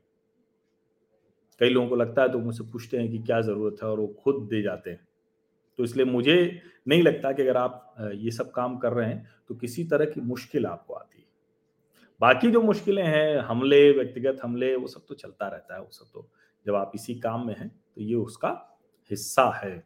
कई 1.61 1.69
लोगों 1.69 1.89
को 1.89 1.97
लगता 1.97 2.23
है 2.23 2.33
तो 2.33 2.39
मुझसे 2.39 2.65
पूछते 2.65 2.97
हैं 2.97 3.11
कि 3.11 3.19
क्या 3.19 3.41
ज़रूरत 3.41 3.77
है 3.83 3.89
और 3.89 4.01
वो 4.01 4.07
खुद 4.07 4.47
दे 4.51 4.63
जाते 4.63 4.91
हैं। 4.91 5.09
तो 5.79 5.85
इसलिए 5.85 6.07
मुझे 6.07 6.63
नहीं 6.89 7.03
लगता 7.03 7.33
कि 7.33 7.43
अगर 7.43 7.57
आप 7.57 7.95
ये 8.15 8.31
सब 8.31 8.51
काम 8.51 8.77
कर 8.79 8.93
रहे 8.93 9.09
हैं 9.09 9.27
तो 9.49 9.55
किसी 9.55 9.85
तरह 9.85 10.05
की 10.07 10.21
मुश्किल 10.23 10.67
आपको 10.67 10.95
आती 10.95 11.19
है। 11.19 11.25
बाकी 12.21 12.51
जो 12.51 12.63
मुश्किलें 12.63 13.03
हैं, 13.03 13.39
हमले, 13.39 13.91
व्यक्तिगत 13.93 14.39
हमले, 14.43 14.75
वो 14.77 14.87
सब 14.87 15.07
तो 15.09 15.15
चलता 15.15 15.49
रहता 15.49 15.75
है, 15.75 15.81
वो 15.81 15.91
सब 15.91 16.11
तो 16.15 16.29
जब 16.67 16.75
आप 16.75 16.93
इसी 16.95 17.15
काम 17.15 17.47
में 17.47 17.55
हैं 17.59 17.69
तो 17.69 18.03
ये 18.03 18.15
उसका 18.15 18.51
हिस्सा 19.11 19.51
है। 19.55 19.77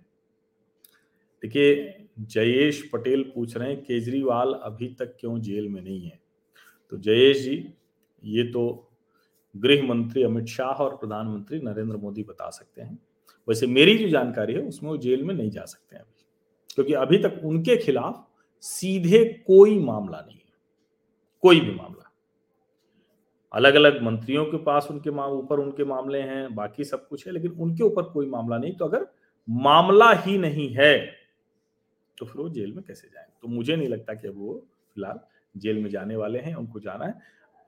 देखिए, 1.42 2.06
जयेश 2.20 2.82
पटेल 2.92 3.22
पूछ 3.34 3.56
रहे 3.56 3.68
हैं, 3.68 3.82
केजरीवाल 3.82 4.52
अभी 4.54 4.88
तक 4.98 5.16
क्यों 5.20 5.38
जेल 5.40 5.68
में 5.68 5.80
नहीं 5.82 6.00
है? 6.02 6.18
तो 6.92 6.96
जयेश 6.96 7.38
जी, 7.38 7.72
ये 8.22 8.44
तो 8.44 8.62
गृह 9.54 9.82
मंत्री 9.86 10.22
अमित 10.22 10.46
शाह 10.46 10.82
और 10.82 10.96
प्रधानमंत्री 10.96 11.58
नरेंद्र 11.60 11.96
मोदी 11.96 12.22
बता 12.22 12.48
सकते 12.50 12.82
हैं। 12.82 12.98
वैसे 13.50 13.66
मेरी 13.66 13.96
जो 13.98 14.08
जानकारी 14.08 14.52
है, 14.52 14.60
उसमें 14.60 14.90
वो 14.90 14.96
जेल 14.96 15.22
में 15.24 15.34
नहीं 15.34 15.50
जा 15.50 15.64
सकते 15.64 15.96
हैं 15.96 16.02
अभी। 16.02 16.24
क्योंकि 16.74 16.92
अभी 16.94 17.18
तक 17.18 17.40
उनके 17.44 17.76
खिलाफ 17.76 18.26
सीधे 18.62 19.24
कोई 19.46 19.78
मामला 19.78 20.18
नहीं 20.20 20.36
है। 20.36 20.52
कोई 21.42 21.60
भी 21.60 21.74
मामला। 21.74 22.06
अलग 23.52 23.74
अलग 23.74 24.02
मंत्रियों 24.02 24.44
के 24.44 24.56
पास 24.56 24.88
उनके 24.90 25.10
ऊपर 25.10 25.60
उनके 25.60 25.84
मामले 25.84 26.20
हैं, 26.20 26.54
बाकी 26.54 26.84
सब 26.84 27.08
कुछ 27.08 27.26
है, 27.26 27.32
लेकिन 27.32 27.50
उनके 27.50 27.84
ऊपर 27.84 28.02
कोई 28.02 28.26
मामला 28.26 28.58
नहीं। 28.58 28.74
तो 28.74 28.84
अगर 28.84 29.06
मामला 29.48 30.12
ही 30.12 30.38
नहीं 30.38 30.68
है 30.70 30.98
तो 32.18 32.26
फिर 32.26 32.42
वो 32.42 32.48
जेल 32.48 32.72
में 32.72 32.82
कैसे 32.84 33.08
जाए 33.08 33.26
तो 33.42 33.48
मुझे 33.48 33.76
नहीं 33.76 33.88
लगता 33.88 34.14
कि 34.14 34.28
अब 34.28 34.34
वो 34.36 34.54
फ़िलहाल 34.94 35.20
जेल 35.56 35.78
में 35.78 35.88
जाने 35.90 36.16
वाले 36.16 36.38
हैं, 36.38 36.54
उनको 36.54 36.80
जाना 36.80 37.04
है। 37.04 37.18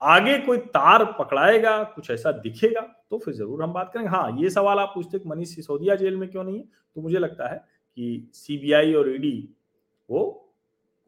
आगे 0.03 0.37
कोई 0.37 0.57
तार 0.69 1.03
पकड़ाएगा, 1.13 1.83
कुछ 1.85 2.09
ऐसा 2.11 2.31
दिखेगा 2.33 2.81
तो 3.09 3.17
फिर 3.17 3.33
ज़रूर 3.33 3.63
हम 3.63 3.73
बात 3.73 3.91
करेंगे। 3.93 4.09
हाँ 4.09 4.37
ये 4.37 4.49
सवाल 4.49 4.79
आप 4.79 4.91
पूछते 4.95 5.19
मनीष 5.25 5.55
सिसोदिया 5.55 5.95
जेल 5.95 6.15
में 6.15 6.29
क्यों 6.29 6.43
नहीं 6.43 6.57
है? 6.57 6.63
तो 6.95 7.01
मुझे 7.01 7.19
लगता 7.19 7.47
है 7.49 7.57
कि 7.97 8.29
सीबीआई 8.33 8.93
और 8.93 9.09
ईडी, 9.09 9.49
वो 10.09 10.53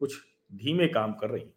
कुछ 0.00 0.16
धीमे 0.52 0.86
काम 0.88 1.12
कर 1.12 1.30
रही 1.30 1.42
है। 1.42 1.52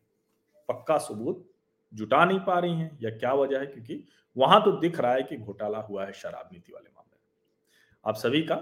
पक्का 0.69 0.97
सबूत 0.97 1.45
जुटा 1.93 2.23
नहीं 2.25 2.39
पा 2.39 2.57
रही 2.59 2.73
हैं, 2.73 2.97
या 3.01 3.09
क्या 3.09 3.33
वजह 3.33 3.59
है? 3.59 3.65
क्योंकि 3.65 4.03
वहाँ 4.35 4.61
तो 4.63 4.71
दिख 4.71 4.99
रहा 4.99 5.13
है 5.13 5.23
कि 5.23 5.37
घोटाला 5.37 5.79
हुआ 5.79 6.05
है 6.05 6.13
शराब 6.13 6.49
नीति 6.53 6.71
वाले 6.73 6.89
मामले 6.89 7.15
में। 7.15 8.05
आप 8.05 8.15
सभी 8.17 8.41
का 8.43 8.55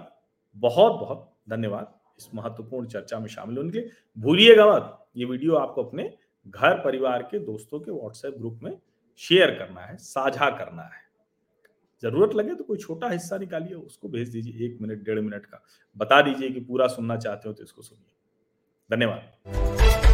बहुत 0.56 0.92
बहुत 0.92 1.30
धन्यवाद 1.50 1.94
इस 2.18 2.28
महत्वपूर्ण 2.34 2.86
चर्चा 2.88 3.18
में 3.18 3.26
शामिल 3.28 3.56
होने 3.56 3.70
के 3.70 3.78
लिए। 3.78 3.90
भूलिएगा 4.16 4.66
मत, 4.66 4.98
ये 5.16 5.24
वीडियो 5.24 5.54
आपको 5.56 5.84
अपने 5.84 6.10
घर 6.48 6.74
परिवार 6.74 7.22
के 7.22 7.38
दोस्तों 7.38 7.80
के 7.80 7.90
व्हाट्सएप 7.90 8.34
ग्रुप 8.38 8.60
में 8.62 8.78
शेयर 9.20 9.50
करना 9.50 9.80
है, 9.80 9.96
साझा 9.96 10.50
करना 10.50 10.82
है। 10.82 11.06
ज़रूरत 12.02 12.34
लगे 12.34 12.54
तो 12.54 12.64
कोई 12.64 12.78
छोटा 12.78 13.08
हिस्सा 13.08 13.38
निकालिए, 13.38 13.74
उसको 13.74 14.08
भेज 14.08 14.28
दीजिए 14.28 14.66
एक 14.66 14.78
मिनट, 14.82 15.02
डेढ़ 15.04 15.20
मिनट 15.20 15.46
का। 15.46 15.64
बता 15.96 16.20
दीजिए 16.22 16.50
कि 16.50 16.60
पूरा 16.60 16.86
सुनना 16.86 17.16
चाहते 17.16 17.48
हो 17.48 17.54
तो 17.54 17.64
इसको 17.64 17.82
सुनिए। 17.82 18.14
धन्यवाद। 18.90 20.07